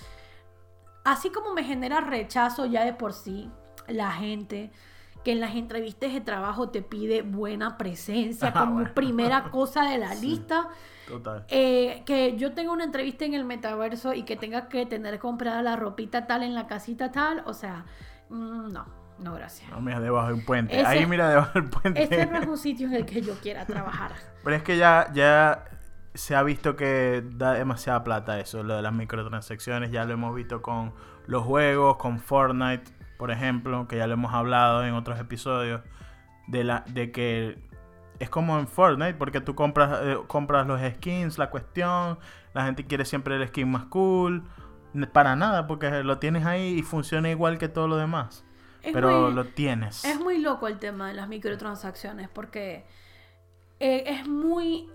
así 1.05 1.31
como 1.31 1.53
me 1.55 1.65
genera 1.65 2.01
rechazo 2.01 2.67
ya 2.67 2.85
de 2.85 2.93
por 2.93 3.13
sí 3.13 3.51
la 3.89 4.13
gente 4.13 4.71
que 5.25 5.33
en 5.33 5.41
las 5.41 5.55
entrevistas 5.55 6.13
de 6.13 6.21
trabajo 6.21 6.71
te 6.71 6.83
pide 6.83 7.23
buena 7.23 7.79
presencia 7.79 8.49
Ah, 8.55 8.61
como 8.61 8.75
bueno. 8.75 8.95
primera 8.95 9.45
cosa 9.51 9.85
de 9.85 9.99
la 9.99 10.15
Sí. 10.17 10.27
lista, 10.27 10.69
Total. 11.07 11.45
eh, 11.49 12.03
que 12.05 12.37
yo 12.37 12.53
tenga 12.55 12.73
una 12.73 12.85
entrevista 12.85 13.25
en 13.25 13.35
el 13.35 13.45
metaverso 13.45 14.15
y 14.15 14.25
que 14.25 14.37
tenga 14.37 14.69
que 14.69 14.85
tener 14.85 15.19
comprada 15.21 15.63
la 15.63 15.77
ropita 15.77 16.27
tal 16.27 16.43
en 16.43 16.55
la 16.55 16.67
casita 16.67 17.13
tal, 17.13 17.43
o 17.47 17.55
sea, 17.55 17.85
mm, 18.31 18.73
no, 18.73 18.85
no 19.19 19.35
gracias. 19.35 19.71
No, 19.71 19.81
mira, 19.81 20.01
debajo 20.01 20.29
de 20.29 20.35
un 20.35 20.45
puente. 20.45 20.77
Ese- 20.79 20.87
Ahí 20.87 21.07
mira 21.07 21.29
debajo 21.29 21.53
del 21.61 21.71
puente. 21.71 22.03
Ese 22.03 22.27
no 22.27 22.39
es 22.39 22.47
un 22.47 22.59
sitio 22.59 22.87
en 22.89 22.95
el 22.95 23.07
que 23.07 23.21
yo 23.23 23.35
quiera 23.41 23.65
trabajar. 23.67 24.13
Pero 24.43 24.57
es 24.57 24.63
que 24.63 24.77
ya, 24.77 25.11
ya 25.15 25.65
se 26.15 26.35
ha 26.35 26.43
visto 26.43 26.77
que 26.77 27.23
da 27.35 27.55
demasiada 27.55 28.03
plata 28.05 28.39
eso, 28.41 28.63
lo 28.63 28.77
de 28.77 28.83
las 28.83 28.93
microtransacciones. 28.93 29.91
Ya 29.91 30.05
lo 30.05 30.13
hemos 30.15 30.35
visto 30.35 30.61
con 30.63 30.93
los 31.27 31.45
juegos, 31.45 31.97
con 31.99 32.19
Fortnite, 32.19 32.85
por 33.19 33.31
ejemplo, 33.31 33.87
que 33.87 33.97
ya 33.97 34.07
lo 34.07 34.15
hemos 34.15 34.33
hablado 34.35 34.85
en 34.85 34.95
otros 34.95 35.19
episodios. 35.21 35.81
De, 36.49 36.65
la, 36.65 36.85
de 36.89 37.13
que 37.13 37.59
es 38.19 38.29
como 38.29 38.59
en 38.59 38.67
Fortnite, 38.67 39.15
porque 39.15 39.41
tú 39.41 39.55
compras, 39.55 40.01
eh, 40.03 40.19
compras 40.27 40.67
los 40.67 40.81
skins, 40.81 41.39
la 41.39 41.49
cuestión. 41.51 42.19
La 42.53 42.65
gente 42.65 42.85
quiere 42.87 43.05
siempre 43.05 43.37
el 43.37 43.47
skin 43.49 43.71
más 43.71 43.85
cool. 43.85 44.43
Para 45.13 45.37
nada, 45.37 45.67
porque 45.67 46.03
lo 46.03 46.19
tienes 46.19 46.45
ahí 46.45 46.79
y 46.79 46.83
funciona 46.83 47.31
igual 47.31 47.57
que 47.59 47.69
todo 47.69 47.89
lo 47.89 47.97
demás. 47.97 48.45
Es 48.83 48.93
Pero 48.93 49.23
muy- 49.27 49.33
lo 49.35 49.45
tienes. 49.47 50.05
Es 50.05 50.19
muy 50.21 50.39
loco 50.39 50.67
el 50.67 50.79
tema 50.79 51.09
de 51.09 51.15
las 51.15 51.29
microtransacciones 51.29 52.29
porque 52.29 52.85
eh, 53.81 54.05
es 54.07 54.27
muy 54.29 54.89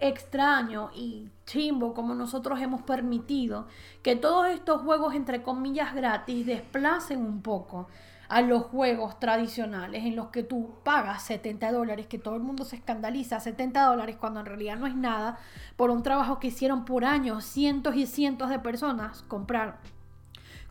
extraño 0.00 0.90
y 0.94 1.28
chimbo 1.46 1.94
como 1.94 2.14
nosotros 2.14 2.60
hemos 2.60 2.82
permitido 2.82 3.66
que 4.02 4.16
todos 4.16 4.48
estos 4.48 4.82
juegos 4.82 5.14
entre 5.14 5.42
comillas 5.42 5.94
gratis 5.94 6.46
desplacen 6.46 7.20
un 7.24 7.42
poco 7.42 7.88
a 8.28 8.40
los 8.40 8.62
juegos 8.64 9.20
tradicionales 9.20 10.04
en 10.04 10.16
los 10.16 10.28
que 10.28 10.42
tú 10.42 10.74
pagas 10.82 11.22
70 11.24 11.70
dólares, 11.72 12.06
que 12.06 12.18
todo 12.18 12.34
el 12.36 12.42
mundo 12.42 12.64
se 12.64 12.76
escandaliza, 12.76 13.38
70 13.38 13.84
dólares 13.84 14.16
cuando 14.18 14.40
en 14.40 14.46
realidad 14.46 14.76
no 14.76 14.86
es 14.86 14.96
nada, 14.96 15.38
por 15.76 15.90
un 15.90 16.02
trabajo 16.02 16.40
que 16.40 16.48
hicieron 16.48 16.84
por 16.84 17.04
años 17.04 17.44
cientos 17.44 17.94
y 17.96 18.06
cientos 18.06 18.48
de 18.48 18.58
personas, 18.58 19.22
comprar 19.28 19.78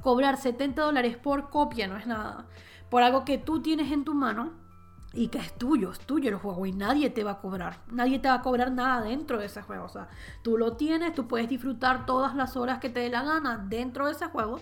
cobrar 0.04 0.38
70 0.38 0.82
dólares 0.82 1.18
por 1.18 1.50
copia 1.50 1.88
no 1.88 1.98
es 1.98 2.06
nada. 2.06 2.46
Por 2.90 3.02
algo 3.02 3.26
que 3.26 3.40
tú 3.40 3.62
tienes 3.62 3.92
en 3.92 4.04
tu 4.04 4.14
mano 4.14 4.52
y 5.14 5.30
que 5.30 5.38
es 5.38 5.54
tuyo, 5.58 5.92
es 5.92 6.00
tuyo 6.00 6.30
el 6.30 6.36
juego 6.36 6.66
y 6.66 6.72
nadie 6.74 7.10
te 7.10 7.24
va 7.24 7.32
a 7.32 7.40
cobrar. 7.40 7.80
Nadie 7.92 8.20
te 8.20 8.28
va 8.28 8.36
a 8.36 8.42
cobrar 8.42 8.72
nada 8.72 9.02
dentro 9.02 9.40
de 9.40 9.46
ese 9.46 9.62
juego. 9.62 9.86
O 9.86 9.90
sea, 9.90 10.10
tú 10.44 10.58
lo 10.58 10.74
tienes, 10.74 11.14
tú 11.14 11.28
puedes 11.28 11.48
disfrutar 11.48 12.06
todas 12.06 12.36
las 12.36 12.58
horas 12.58 12.80
que 12.80 12.90
te 12.90 13.00
dé 13.00 13.10
la 13.10 13.24
gana 13.24 13.58
dentro 13.58 14.06
de 14.06 14.12
ese 14.12 14.28
juego. 14.28 14.60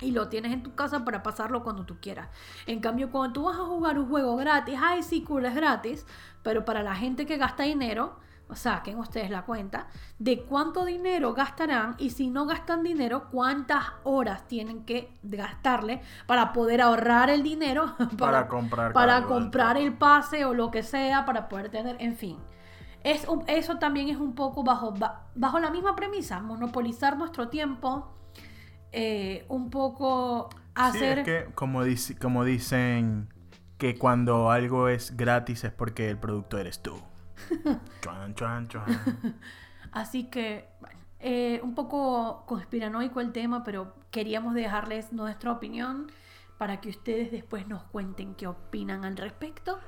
Y 0.00 0.12
lo 0.12 0.28
tienes 0.28 0.52
en 0.52 0.62
tu 0.62 0.74
casa 0.74 1.04
para 1.04 1.22
pasarlo 1.22 1.62
cuando 1.62 1.84
tú 1.84 1.96
quieras. 2.00 2.28
En 2.66 2.80
cambio, 2.80 3.10
cuando 3.10 3.32
tú 3.32 3.42
vas 3.44 3.56
a 3.56 3.64
jugar 3.64 3.98
un 3.98 4.08
juego 4.08 4.36
gratis, 4.36 4.78
ay, 4.80 5.02
sí, 5.02 5.22
cool, 5.22 5.44
es 5.44 5.54
gratis. 5.54 6.06
Pero 6.42 6.64
para 6.64 6.82
la 6.82 6.94
gente 6.94 7.26
que 7.26 7.36
gasta 7.36 7.64
dinero, 7.64 8.18
saquen 8.54 8.98
ustedes 8.98 9.30
la 9.30 9.42
cuenta 9.42 9.86
de 10.18 10.42
cuánto 10.44 10.84
dinero 10.84 11.34
gastarán 11.34 11.94
y 11.98 12.10
si 12.10 12.30
no 12.30 12.46
gastan 12.46 12.82
dinero, 12.82 13.28
cuántas 13.30 13.84
horas 14.04 14.46
tienen 14.48 14.84
que 14.84 15.12
gastarle 15.22 16.00
para 16.26 16.52
poder 16.52 16.80
ahorrar 16.82 17.30
el 17.30 17.42
dinero 17.42 17.94
Para 18.18 18.46
comprar 18.48 18.92
para 18.92 19.24
comprar 19.24 19.76
el 19.76 19.92
pase 19.94 20.44
o 20.44 20.54
lo 20.54 20.70
que 20.70 20.82
sea 20.82 21.24
para 21.24 21.48
poder 21.48 21.70
tener, 21.70 21.96
en 22.00 22.16
fin. 22.16 22.36
Es 23.02 23.26
un- 23.28 23.44
eso 23.46 23.78
también 23.78 24.08
es 24.08 24.16
un 24.18 24.34
poco 24.34 24.62
bajo, 24.62 24.92
ba- 24.92 25.28
bajo 25.34 25.58
la 25.58 25.70
misma 25.70 25.96
premisa, 25.96 26.40
monopolizar 26.40 27.16
nuestro 27.16 27.48
tiempo, 27.48 28.12
eh, 28.92 29.44
un 29.48 29.70
poco 29.70 30.50
hacer... 30.74 31.24
Sí, 31.24 31.30
es 31.30 31.44
que 31.46 31.54
como, 31.54 31.84
dice, 31.84 32.16
como 32.18 32.44
dicen 32.44 33.28
que 33.78 33.96
cuando 33.96 34.50
algo 34.50 34.88
es 34.88 35.16
gratis 35.16 35.64
es 35.64 35.72
porque 35.72 36.10
el 36.10 36.18
producto 36.18 36.58
eres 36.58 36.82
tú. 36.82 37.00
Chuan, 38.02 38.34
chuan, 38.34 38.68
chuan. 38.68 38.86
Así 39.92 40.24
que, 40.30 40.68
bueno, 40.80 40.98
eh, 41.20 41.60
un 41.62 41.74
poco 41.74 42.44
conspiranoico 42.46 43.20
el 43.20 43.32
tema, 43.32 43.64
pero 43.64 43.94
queríamos 44.10 44.54
dejarles 44.54 45.12
nuestra 45.12 45.52
opinión 45.52 46.10
para 46.58 46.80
que 46.80 46.88
ustedes 46.90 47.30
después 47.30 47.66
nos 47.68 47.82
cuenten 47.84 48.34
qué 48.34 48.46
opinan 48.46 49.04
al 49.04 49.16
respecto. 49.16 49.78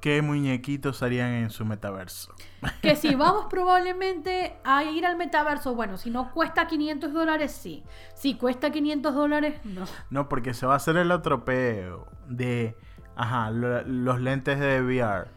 ¿Qué 0.00 0.22
muñequitos 0.22 1.02
harían 1.02 1.32
en 1.32 1.50
su 1.50 1.64
metaverso? 1.64 2.32
Que 2.82 2.94
si 2.94 3.14
vamos 3.16 3.46
probablemente 3.50 4.56
a 4.64 4.84
ir 4.84 5.04
al 5.04 5.16
metaverso, 5.16 5.74
bueno, 5.74 5.96
si 5.96 6.10
no 6.10 6.32
cuesta 6.32 6.66
500 6.68 7.12
dólares, 7.12 7.50
sí. 7.52 7.82
Si 8.14 8.34
cuesta 8.34 8.70
500 8.70 9.14
dólares, 9.14 9.60
no. 9.64 9.84
No, 10.10 10.28
porque 10.28 10.54
se 10.54 10.66
va 10.66 10.74
a 10.74 10.76
hacer 10.76 10.96
el 10.96 11.10
atropeo 11.10 12.06
de, 12.28 12.76
ajá, 13.16 13.50
lo- 13.50 13.82
los 13.82 14.20
lentes 14.20 14.60
de 14.60 14.80
VR. 14.82 15.28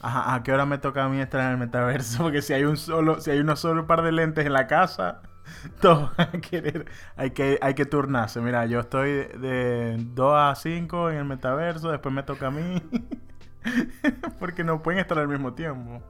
Ajá, 0.00 0.34
¿a 0.34 0.42
qué 0.42 0.52
hora 0.52 0.64
me 0.66 0.78
toca 0.78 1.04
a 1.04 1.08
mí 1.08 1.20
estar 1.20 1.40
en 1.42 1.50
el 1.52 1.58
metaverso? 1.58 2.22
Porque 2.22 2.42
si 2.42 2.52
hay 2.54 2.64
un 2.64 2.76
solo, 2.76 3.20
si 3.20 3.30
hay 3.30 3.38
uno 3.40 3.56
solo 3.56 3.86
par 3.86 4.02
de 4.02 4.12
lentes 4.12 4.46
en 4.46 4.52
la 4.52 4.66
casa, 4.66 5.22
todos 5.80 6.16
van 6.16 6.28
a 6.34 6.40
querer, 6.40 6.86
hay 7.16 7.30
que, 7.32 7.58
hay 7.62 7.74
que 7.74 7.86
turnarse. 7.86 8.40
Mira, 8.40 8.66
yo 8.66 8.80
estoy 8.80 9.10
de, 9.10 9.28
de 9.38 9.96
2 9.98 10.34
a 10.36 10.54
5 10.54 11.10
en 11.10 11.16
el 11.18 11.24
metaverso, 11.24 11.90
después 11.90 12.14
me 12.14 12.22
toca 12.22 12.48
a 12.48 12.50
mí. 12.50 12.82
porque 14.38 14.64
no 14.64 14.82
pueden 14.82 15.00
estar 15.00 15.18
al 15.18 15.28
mismo 15.28 15.54
tiempo. 15.54 16.02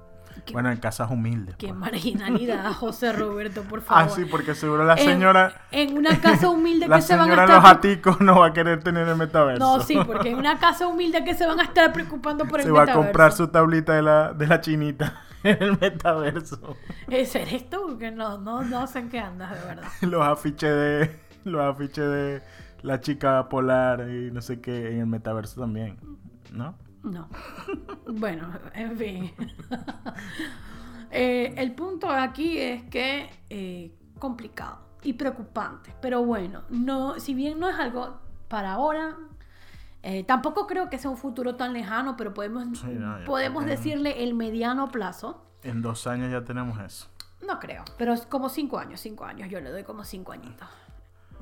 Bueno, 0.52 0.70
en 0.70 0.78
casas 0.78 1.10
humildes. 1.10 1.56
Qué 1.56 1.68
pues. 1.68 1.78
marginalidad, 1.78 2.72
José 2.78 3.12
Roberto, 3.12 3.62
por 3.62 3.82
favor. 3.82 4.04
Ah, 4.04 4.08
sí, 4.08 4.24
porque 4.24 4.54
seguro 4.54 4.84
la 4.84 4.96
señora, 4.96 5.62
En, 5.70 5.96
una 5.96 6.20
casa 6.20 6.48
humilde 6.48 6.88
la 6.88 6.96
que 6.96 7.02
se 7.02 7.14
van 7.14 7.22
a 7.22 7.24
señora 7.24 7.44
estar. 7.44 7.62
Los 7.62 7.70
Aticos 7.70 8.20
no 8.20 8.40
va 8.40 8.46
a 8.48 8.52
querer 8.52 8.82
tener 8.82 9.08
el 9.08 9.16
metaverso. 9.16 9.58
No, 9.58 9.82
sí, 9.82 9.98
porque 10.06 10.30
en 10.30 10.38
una 10.38 10.58
casa 10.58 10.86
humilde 10.86 11.24
que 11.24 11.34
se 11.34 11.46
van 11.46 11.60
a 11.60 11.64
estar 11.64 11.92
preocupando 11.92 12.44
por 12.46 12.60
el 12.60 12.66
Se 12.66 12.72
va 12.72 12.82
a 12.82 12.86
metaverso. 12.86 13.06
comprar 13.06 13.32
su 13.32 13.48
tablita 13.48 13.94
de 13.94 14.02
la, 14.02 14.32
de 14.32 14.46
la 14.46 14.60
chinita 14.60 15.22
en 15.44 15.62
el 15.62 15.78
metaverso. 15.78 16.76
¿Ese 17.08 17.42
eres 17.42 17.68
tú? 17.70 17.98
Que 17.98 18.10
no, 18.10 18.38
no, 18.38 18.62
no 18.62 18.86
sé 18.86 19.00
en 19.00 19.08
qué 19.08 19.20
andas, 19.20 19.50
de 19.58 19.66
verdad. 19.66 19.88
Los 20.02 20.26
afiches 20.26 20.70
de. 20.70 21.20
Los 21.44 21.62
afiches 21.62 22.04
de 22.04 22.42
la 22.82 23.00
chica 23.00 23.48
polar 23.48 24.08
y 24.10 24.30
no 24.30 24.42
sé 24.42 24.60
qué 24.60 24.92
en 24.92 25.00
el 25.00 25.06
metaverso 25.06 25.60
también. 25.60 25.98
¿No? 26.52 26.74
No. 27.02 27.28
Bueno, 28.06 28.52
en 28.74 28.96
fin. 28.96 29.32
Eh, 31.12 31.54
el 31.56 31.74
punto 31.74 32.08
aquí 32.08 32.56
es 32.58 32.84
que 32.84 33.28
eh, 33.50 33.92
complicado 34.20 34.78
y 35.02 35.14
preocupante. 35.14 35.92
Pero 36.00 36.24
bueno, 36.24 36.62
no, 36.68 37.18
si 37.18 37.34
bien 37.34 37.58
no 37.58 37.68
es 37.68 37.76
algo 37.76 38.20
para 38.46 38.74
ahora, 38.74 39.16
eh, 40.02 40.22
tampoco 40.24 40.68
creo 40.68 40.88
que 40.88 40.98
sea 40.98 41.10
un 41.10 41.16
futuro 41.16 41.56
tan 41.56 41.72
lejano, 41.72 42.16
pero 42.16 42.32
podemos, 42.32 42.78
Sí, 42.78 42.86
no, 42.86 43.18
ya 43.18 43.24
podemos 43.24 43.66
decirle 43.66 44.22
el 44.22 44.34
mediano 44.34 44.88
plazo. 44.88 45.44
En 45.64 45.82
dos 45.82 46.06
años 46.06 46.30
ya 46.30 46.44
tenemos 46.44 46.78
eso. 46.78 47.08
No 47.46 47.58
creo, 47.58 47.84
pero 47.98 48.12
es 48.12 48.26
como 48.26 48.48
cinco 48.48 48.78
años, 48.78 49.00
cinco 49.00 49.24
años. 49.24 49.48
Yo 49.50 49.60
le 49.60 49.70
doy 49.70 49.82
como 49.82 50.04
cinco 50.04 50.32
añitos. 50.32 50.68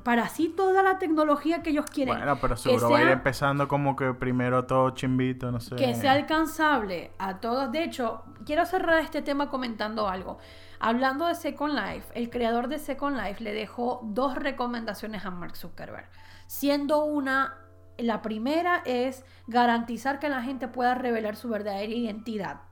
Para 0.08 0.22
así 0.22 0.48
toda 0.48 0.82
la 0.82 0.98
tecnología 0.98 1.62
que 1.62 1.68
ellos 1.68 1.84
quieren. 1.84 2.16
Bueno, 2.16 2.38
pero 2.40 2.56
seguro 2.56 2.88
va 2.88 3.00
a 3.00 3.02
ir 3.02 3.08
empezando 3.08 3.68
como 3.68 3.94
que 3.94 4.14
primero 4.14 4.64
todo 4.64 4.88
chimbito, 4.92 5.52
no 5.52 5.60
sé. 5.60 5.76
que 5.76 5.94
sea 5.94 6.12
alcanzable 6.12 7.10
a 7.18 7.40
todos. 7.40 7.70
De 7.72 7.84
hecho, 7.84 8.24
quiero 8.46 8.64
cerrar 8.64 9.00
este 9.00 9.20
tema 9.20 9.50
comentando 9.50 10.08
algo. 10.08 10.38
Hablando 10.80 11.26
de 11.26 11.34
Second 11.34 11.74
Life, 11.74 12.06
el 12.14 12.30
creador 12.30 12.68
de 12.68 12.78
Second 12.78 13.18
Life 13.18 13.44
le 13.44 13.52
dejó 13.52 14.00
dos 14.02 14.34
recomendaciones 14.34 15.26
a 15.26 15.30
Mark 15.30 15.58
Zuckerberg. 15.58 16.08
Siendo 16.46 17.04
una, 17.04 17.58
la 17.98 18.22
primera 18.22 18.80
es 18.86 19.26
garantizar 19.46 20.20
que 20.20 20.30
la 20.30 20.40
gente 20.40 20.68
pueda 20.68 20.94
revelar 20.94 21.36
su 21.36 21.50
verdadera 21.50 21.92
identidad, 21.92 22.62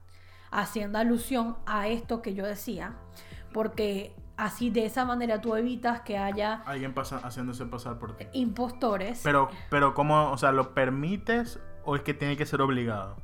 haciendo 0.49 0.97
alusión 0.97 1.55
a 1.67 1.87
esto 1.87 2.23
que 2.23 2.33
yo 2.33 2.47
decía, 2.47 2.95
porque 3.53 4.15
así 4.37 4.69
de 4.69 4.85
esa 4.85 5.03
manera 5.03 5.41
tú 5.41 5.55
evitas 5.55 6.01
que 6.01 6.17
haya 6.17 6.61
Alguien 6.65 6.93
pasa, 6.93 7.17
haciéndose 7.17 7.65
pasar 7.65 7.97
por 7.99 8.15
ti. 8.15 8.25
impostores. 8.33 9.21
Pero, 9.23 9.49
pero 9.69 9.93
¿cómo? 9.93 10.31
O 10.31 10.37
sea, 10.37 10.51
¿lo 10.51 10.73
permites 10.73 11.59
o 11.83 11.95
es 11.95 12.01
que 12.03 12.13
tiene 12.13 12.37
que 12.37 12.45
ser 12.45 12.61
obligado? 12.61 13.17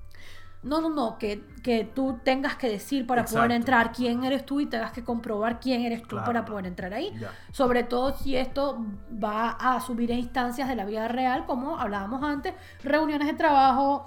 No, 0.63 0.79
no, 0.79 0.89
no, 0.89 1.17
que, 1.17 1.43
que 1.61 1.83
tú 1.83 2.21
tengas 2.23 2.55
que 2.55 2.69
decir 2.69 3.05
para 3.05 3.25
poder 3.25 3.51
entrar 3.51 3.91
quién 3.91 4.23
eres 4.23 4.45
tú 4.45 4.61
y 4.61 4.65
tengas 4.65 4.93
que 4.93 5.03
comprobar 5.03 5.59
quién 5.59 5.81
eres 5.81 6.01
tú 6.03 6.07
Claro, 6.15 6.25
para 6.25 6.45
poder 6.45 6.67
entrar 6.67 6.93
ahí. 6.93 7.13
Ya. 7.19 7.31
Sobre 7.51 7.83
todo 7.83 8.15
si 8.15 8.37
esto 8.37 8.77
va 9.21 9.49
a 9.49 9.81
subir 9.81 10.09
a 10.13 10.15
instancias 10.15 10.69
de 10.69 10.75
la 10.77 10.85
vida 10.85 11.09
real, 11.09 11.45
como 11.45 11.77
hablábamos 11.77 12.23
antes, 12.23 12.53
reuniones 12.81 13.27
de 13.27 13.33
trabajo, 13.33 14.05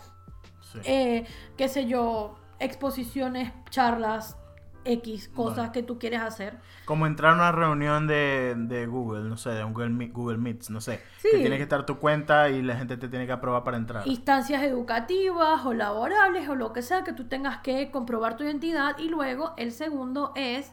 Sí. 0.72 0.78
eh, 0.84 1.26
qué 1.58 1.68
sé 1.68 1.84
yo, 1.86 2.36
exposiciones, 2.58 3.52
charlas, 3.68 4.38
X, 4.86 5.28
cosas 5.28 5.70
que 5.70 5.82
tú 5.82 5.98
quieres 5.98 6.20
hacer. 6.20 6.58
Como 6.84 7.06
entrar 7.06 7.32
a 7.32 7.34
una 7.34 7.52
reunión 7.52 8.06
de, 8.06 8.54
de 8.56 8.86
Google, 8.86 9.28
no 9.28 9.36
sé, 9.36 9.50
de 9.50 9.64
un 9.64 9.72
Google, 9.74 10.08
Google 10.08 10.38
Meets, 10.38 10.70
no 10.70 10.80
sé. 10.80 11.00
Sí. 11.18 11.28
Que 11.32 11.38
tiene 11.38 11.56
que 11.56 11.64
estar 11.64 11.84
tu 11.84 11.98
cuenta 11.98 12.48
y 12.48 12.62
la 12.62 12.76
gente 12.76 12.96
te 12.96 13.08
tiene 13.08 13.26
que 13.26 13.32
aprobar 13.32 13.64
para 13.64 13.76
entrar. 13.76 14.06
instancias 14.06 14.62
educativas 14.62 15.64
o 15.64 15.74
laborales 15.74 16.48
o 16.48 16.54
lo 16.54 16.72
que 16.72 16.82
sea 16.82 17.04
que 17.04 17.12
tú 17.12 17.24
tengas 17.28 17.58
que 17.58 17.90
comprobar 17.90 18.36
tu 18.36 18.44
identidad 18.44 18.98
y 18.98 19.08
luego 19.08 19.54
el 19.56 19.72
segundo 19.72 20.32
es 20.36 20.72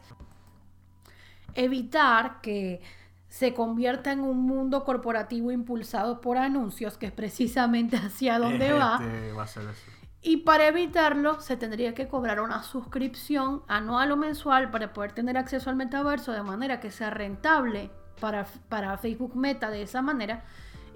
evitar 1.56 2.41
que 2.41 2.82
se 3.30 3.54
convierta 3.54 4.12
en 4.12 4.19
un 4.19 4.43
mundo 4.45 4.84
corporativo 4.84 5.52
impulsado 5.52 6.21
por 6.21 6.38
anuncios 6.38 6.97
que 6.97 7.08
es 7.08 7.12
precisamente 7.12 7.97
hacia 8.04 8.38
donde 8.39 8.73
va 8.73 8.99
Este, 9.02 9.34
va 9.34 9.43
a 9.43 9.47
ser 9.47 9.63
eso. 9.63 10.02
Y 10.23 10.38
para 10.38 10.67
evitarlo 10.67 11.41
se 11.41 11.57
tendría 11.57 11.93
que 11.93 12.07
cobrar 12.07 12.39
una 12.39 12.63
suscripción 12.63 13.62
anual 13.67 14.13
o 14.13 14.17
mensual 14.17 14.71
para 14.71 14.93
poder 14.93 15.12
tener 15.12 15.38
acceso 15.38 15.69
al 15.69 15.75
metaverso 15.75 16.31
de 16.31 16.41
manera 16.41 16.79
que 16.79 16.91
sea 16.91 17.09
rentable 17.09 17.91
para, 18.21 18.45
para 18.69 18.97
Facebook 18.97 19.36
Meta 19.36 19.69
de 19.69 19.81
esa 19.81 20.01
manera 20.01 20.45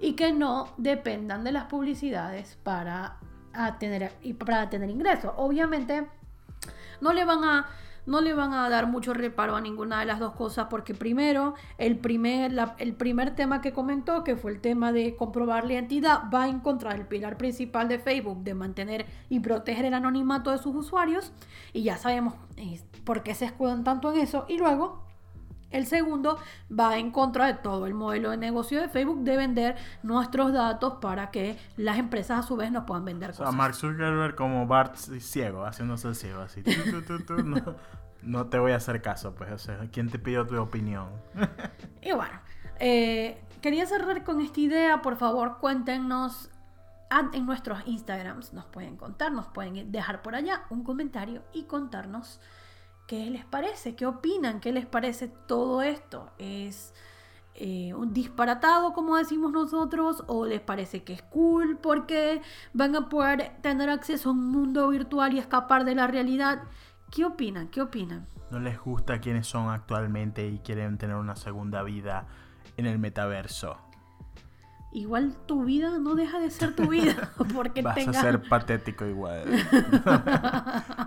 y 0.00 0.14
que 0.14 0.32
no 0.32 0.72
dependan 0.78 1.44
de 1.44 1.52
las 1.52 1.64
publicidades 1.64 2.58
para 2.62 3.18
tener, 3.78 4.12
para 4.38 4.70
tener 4.70 4.88
ingresos. 4.88 5.32
Obviamente 5.36 6.06
no 7.02 7.12
le 7.12 7.26
van 7.26 7.44
a 7.44 7.66
no 8.08 8.20
le 8.20 8.34
van 8.34 8.52
a 8.54 8.68
dar 8.68 8.86
mucho 8.88 9.14
reparo 9.14 9.54
a 9.54 9.60
ninguna 9.60 10.00
de 10.00 10.06
las 10.06 10.18
dos 10.18 10.32
cosas 10.34 10.66
porque 10.70 10.94
primero 10.94 11.54
el 11.78 11.98
primer, 11.98 12.52
la- 12.52 12.74
el 12.78 12.94
primer 12.94 13.36
tema 13.36 13.60
que 13.60 13.72
comentó 13.72 14.24
que 14.24 14.34
fue 14.36 14.50
el 14.50 14.60
tema 14.60 14.90
de 14.92 15.14
comprobar 15.14 15.64
la 15.66 15.74
identidad 15.74 16.22
va 16.34 16.48
en 16.48 16.60
contra 16.60 16.92
del 16.94 17.06
pilar 17.06 17.36
principal 17.36 17.86
de 17.88 17.98
Facebook 17.98 18.42
de 18.42 18.54
mantener 18.54 19.06
y 19.28 19.40
proteger 19.40 19.84
el 19.84 19.94
anonimato 19.94 20.50
de 20.50 20.58
sus 20.58 20.74
usuarios 20.74 21.32
y 21.72 21.82
ya 21.82 21.96
sabemos 21.98 22.34
eh, 22.56 22.80
por 23.04 23.22
qué 23.22 23.34
se 23.34 23.44
escudan 23.44 23.84
tanto 23.84 24.12
en 24.12 24.18
eso 24.20 24.44
y 24.48 24.58
luego 24.58 25.06
el 25.70 25.86
segundo 25.86 26.38
va 26.70 26.96
en 26.98 27.10
contra 27.10 27.46
de 27.46 27.54
todo 27.54 27.86
el 27.86 27.94
modelo 27.94 28.30
de 28.30 28.36
negocio 28.36 28.80
de 28.80 28.88
Facebook 28.88 29.22
de 29.24 29.36
vender 29.36 29.76
nuestros 30.02 30.52
datos 30.52 30.94
para 31.00 31.30
que 31.30 31.58
las 31.76 31.98
empresas 31.98 32.40
a 32.40 32.42
su 32.42 32.56
vez 32.56 32.70
nos 32.72 32.84
puedan 32.84 33.04
vender 33.04 33.30
O 33.30 33.32
sea, 33.34 33.44
cosas. 33.46 33.56
Mark 33.56 33.74
Zuckerberg 33.74 34.34
como 34.34 34.66
Bart 34.66 34.96
ciego, 34.96 35.64
haciéndose 35.66 36.14
ciego, 36.14 36.40
así. 36.40 36.62
Tu, 36.62 37.02
tu, 37.02 37.20
tu, 37.20 37.42
no, 37.42 37.74
no 38.22 38.46
te 38.46 38.58
voy 38.58 38.72
a 38.72 38.76
hacer 38.76 39.02
caso, 39.02 39.34
pues. 39.34 39.50
O 39.52 39.58
sea, 39.58 39.78
¿quién 39.92 40.10
te 40.10 40.18
pidió 40.18 40.46
tu 40.46 40.60
opinión? 40.60 41.08
Y 42.02 42.12
bueno, 42.12 42.40
eh, 42.78 43.42
quería 43.60 43.84
cerrar 43.84 44.24
con 44.24 44.40
esta 44.40 44.60
idea. 44.60 45.02
Por 45.02 45.16
favor, 45.16 45.58
cuéntenos 45.58 46.48
a- 47.10 47.28
en 47.32 47.44
nuestros 47.44 47.80
Instagrams. 47.86 48.52
Nos 48.54 48.64
pueden 48.66 48.96
contar, 48.96 49.32
nos 49.32 49.46
pueden 49.48 49.90
dejar 49.92 50.22
por 50.22 50.34
allá 50.34 50.62
un 50.70 50.84
comentario 50.84 51.42
y 51.52 51.64
contarnos 51.64 52.40
qué 53.08 53.30
les 53.30 53.44
parece, 53.44 53.96
qué 53.96 54.06
opinan, 54.06 54.60
qué 54.60 54.70
les 54.70 54.86
parece 54.86 55.28
todo 55.28 55.82
esto. 55.82 56.30
¿Es 56.38 56.94
eh, 57.54 57.92
un 57.94 58.12
disparatado, 58.12 58.92
como 58.92 59.16
decimos 59.16 59.50
nosotros? 59.50 60.22
¿O 60.28 60.44
les 60.44 60.60
parece 60.60 61.02
que 61.02 61.14
es 61.14 61.22
cool 61.22 61.78
porque 61.82 62.42
van 62.74 62.94
a 62.94 63.08
poder 63.08 63.56
tener 63.62 63.88
acceso 63.88 64.28
a 64.28 64.32
un 64.32 64.50
mundo 64.50 64.88
virtual 64.90 65.32
y 65.32 65.38
escapar 65.38 65.84
de 65.86 65.94
la 65.94 66.06
realidad? 66.06 66.62
¿Qué 67.10 67.24
opinan? 67.24 67.68
¿Qué 67.68 67.80
opinan? 67.80 68.28
¿No 68.50 68.60
les 68.60 68.78
gusta 68.78 69.20
quiénes 69.20 69.46
son 69.46 69.70
actualmente 69.70 70.46
y 70.46 70.58
quieren 70.58 70.98
tener 70.98 71.16
una 71.16 71.34
segunda 71.34 71.82
vida 71.82 72.26
en 72.76 72.84
el 72.84 72.98
metaverso? 72.98 73.78
Igual 74.92 75.36
tu 75.46 75.64
vida 75.64 75.98
no 75.98 76.14
deja 76.14 76.38
de 76.38 76.50
ser 76.50 76.74
tu 76.74 76.88
vida 76.88 77.32
porque 77.54 77.80
Vas 77.82 77.94
tengas 77.94 78.18
a 78.18 78.22
ser 78.22 78.48
patético 78.48 79.06
igual. 79.06 79.44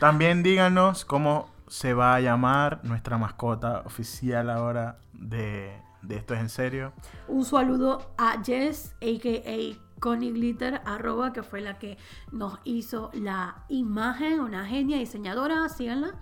También 0.00 0.42
díganos 0.42 1.04
cómo 1.04 1.50
se 1.66 1.92
va 1.92 2.14
a 2.14 2.20
llamar 2.20 2.80
nuestra 2.84 3.18
mascota 3.18 3.80
oficial 3.84 4.48
ahora 4.48 4.98
de, 5.12 5.76
de 6.02 6.16
Esto 6.16 6.34
es 6.34 6.40
en 6.40 6.48
serio. 6.48 6.92
un 7.26 7.44
saludo 7.44 8.14
a 8.16 8.40
Jess, 8.42 8.94
a.k.a. 9.02 9.88
Connie 9.98 10.30
Glitter, 10.30 10.80
arroba, 10.84 11.32
que 11.32 11.42
fue 11.42 11.60
la 11.60 11.80
que 11.80 11.98
nos 12.30 12.60
hizo 12.62 13.10
la 13.14 13.64
imagen, 13.68 14.38
una 14.38 14.64
genia 14.64 14.96
diseñadora, 14.98 15.68
síganla. 15.68 16.14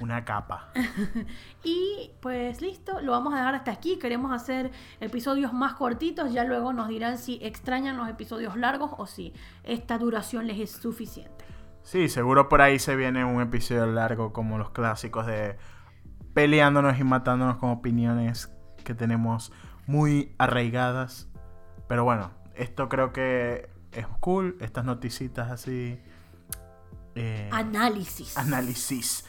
Una 0.00 0.24
capa. 0.24 0.70
Y 1.64 2.12
pues 2.20 2.60
listo, 2.60 3.00
lo 3.00 3.10
vamos 3.10 3.34
a 3.34 3.38
dejar 3.38 3.56
hasta 3.56 3.72
aquí. 3.72 3.98
Queremos 3.98 4.30
hacer 4.32 4.70
episodios 5.00 5.52
más 5.52 5.74
cortitos, 5.74 6.32
ya 6.32 6.44
luego 6.44 6.72
nos 6.72 6.86
dirán 6.88 7.18
si 7.18 7.40
extrañan 7.42 7.96
los 7.96 8.08
episodios 8.08 8.56
largos 8.56 8.92
o 8.98 9.06
si 9.06 9.32
esta 9.64 9.98
duración 9.98 10.46
les 10.46 10.60
es 10.60 10.70
suficiente. 10.70 11.44
Sí, 11.84 12.08
seguro 12.08 12.48
por 12.48 12.62
ahí 12.62 12.78
se 12.78 12.96
viene 12.96 13.26
un 13.26 13.42
episodio 13.42 13.84
largo 13.84 14.32
como 14.32 14.56
los 14.56 14.70
clásicos 14.70 15.26
de 15.26 15.58
peleándonos 16.32 16.98
y 16.98 17.04
matándonos 17.04 17.58
con 17.58 17.70
opiniones 17.70 18.50
que 18.84 18.94
tenemos 18.94 19.52
muy 19.86 20.34
arraigadas. 20.38 21.28
Pero 21.86 22.02
bueno, 22.04 22.30
esto 22.54 22.88
creo 22.88 23.12
que 23.12 23.68
es 23.92 24.06
cool, 24.20 24.56
estas 24.60 24.86
noticitas 24.86 25.50
así. 25.50 26.00
eh, 27.14 27.50
Análisis. 27.52 28.36
análisis 28.38 29.26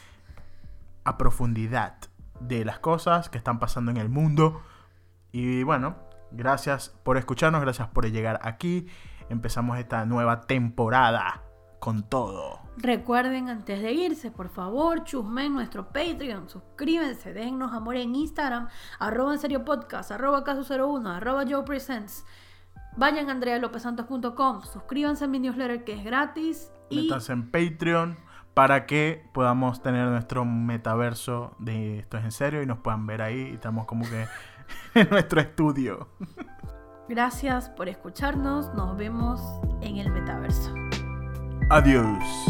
a 1.04 1.18
profundidad 1.18 1.98
de 2.40 2.64
las 2.64 2.80
cosas 2.80 3.30
que 3.30 3.38
están 3.38 3.60
pasando 3.60 3.92
en 3.92 3.98
el 3.98 4.08
mundo. 4.08 4.62
Y 5.34 5.64
bueno, 5.64 5.98
gracias 6.32 6.90
por 7.04 7.18
escucharnos, 7.18 7.60
gracias 7.62 7.90
por 7.90 8.10
llegar 8.10 8.40
aquí. 8.44 8.88
Empezamos 9.30 9.78
esta 9.78 10.06
nueva 10.06 10.42
temporada 10.42 11.45
con 11.86 12.02
todo. 12.02 12.62
Recuerden 12.78 13.48
antes 13.48 13.80
de 13.80 13.94
irse, 13.94 14.32
por 14.32 14.50
favor, 14.50 15.04
chusmen 15.04 15.54
nuestro 15.54 15.90
Patreon, 15.90 16.50
suscríbanse, 16.50 17.32
déjennos 17.32 17.74
amor 17.74 17.96
en 17.96 18.16
Instagram, 18.16 18.70
arroba 18.98 19.34
en 19.34 19.40
serio 19.40 19.64
podcast, 19.64 20.10
arroba 20.10 20.44
caso 20.44 20.64
01, 20.68 21.08
arroba 21.08 21.44
Joe 21.48 21.62
Presents. 21.62 22.26
Vayan 22.98 23.30
a 23.30 23.34
andrealopesantos.com, 23.34 24.64
suscríbanse 24.64 25.26
a 25.26 25.28
mi 25.28 25.38
newsletter 25.38 25.84
que 25.84 25.94
es 25.94 26.04
gratis 26.04 26.72
y 26.90 27.04
Métanse 27.04 27.34
en 27.34 27.52
Patreon 27.52 28.18
para 28.56 28.88
que 28.88 29.30
podamos 29.32 29.84
tener 29.84 30.08
nuestro 30.08 30.44
metaverso 30.44 31.56
de 31.60 32.00
esto 32.00 32.18
es 32.18 32.24
en 32.24 32.32
serio 32.32 32.64
y 32.64 32.66
nos 32.66 32.80
puedan 32.80 33.06
ver 33.06 33.22
ahí 33.22 33.50
y 33.52 33.54
estamos 33.54 33.86
como 33.86 34.06
que 34.06 34.26
en 35.00 35.08
nuestro 35.12 35.40
estudio. 35.40 36.10
Gracias 37.08 37.70
por 37.70 37.88
escucharnos. 37.90 38.74
Nos 38.74 38.98
vemos 38.98 39.40
en 39.82 39.98
el 39.98 40.10
metaverso. 40.10 40.74
Adiós. 41.70 42.46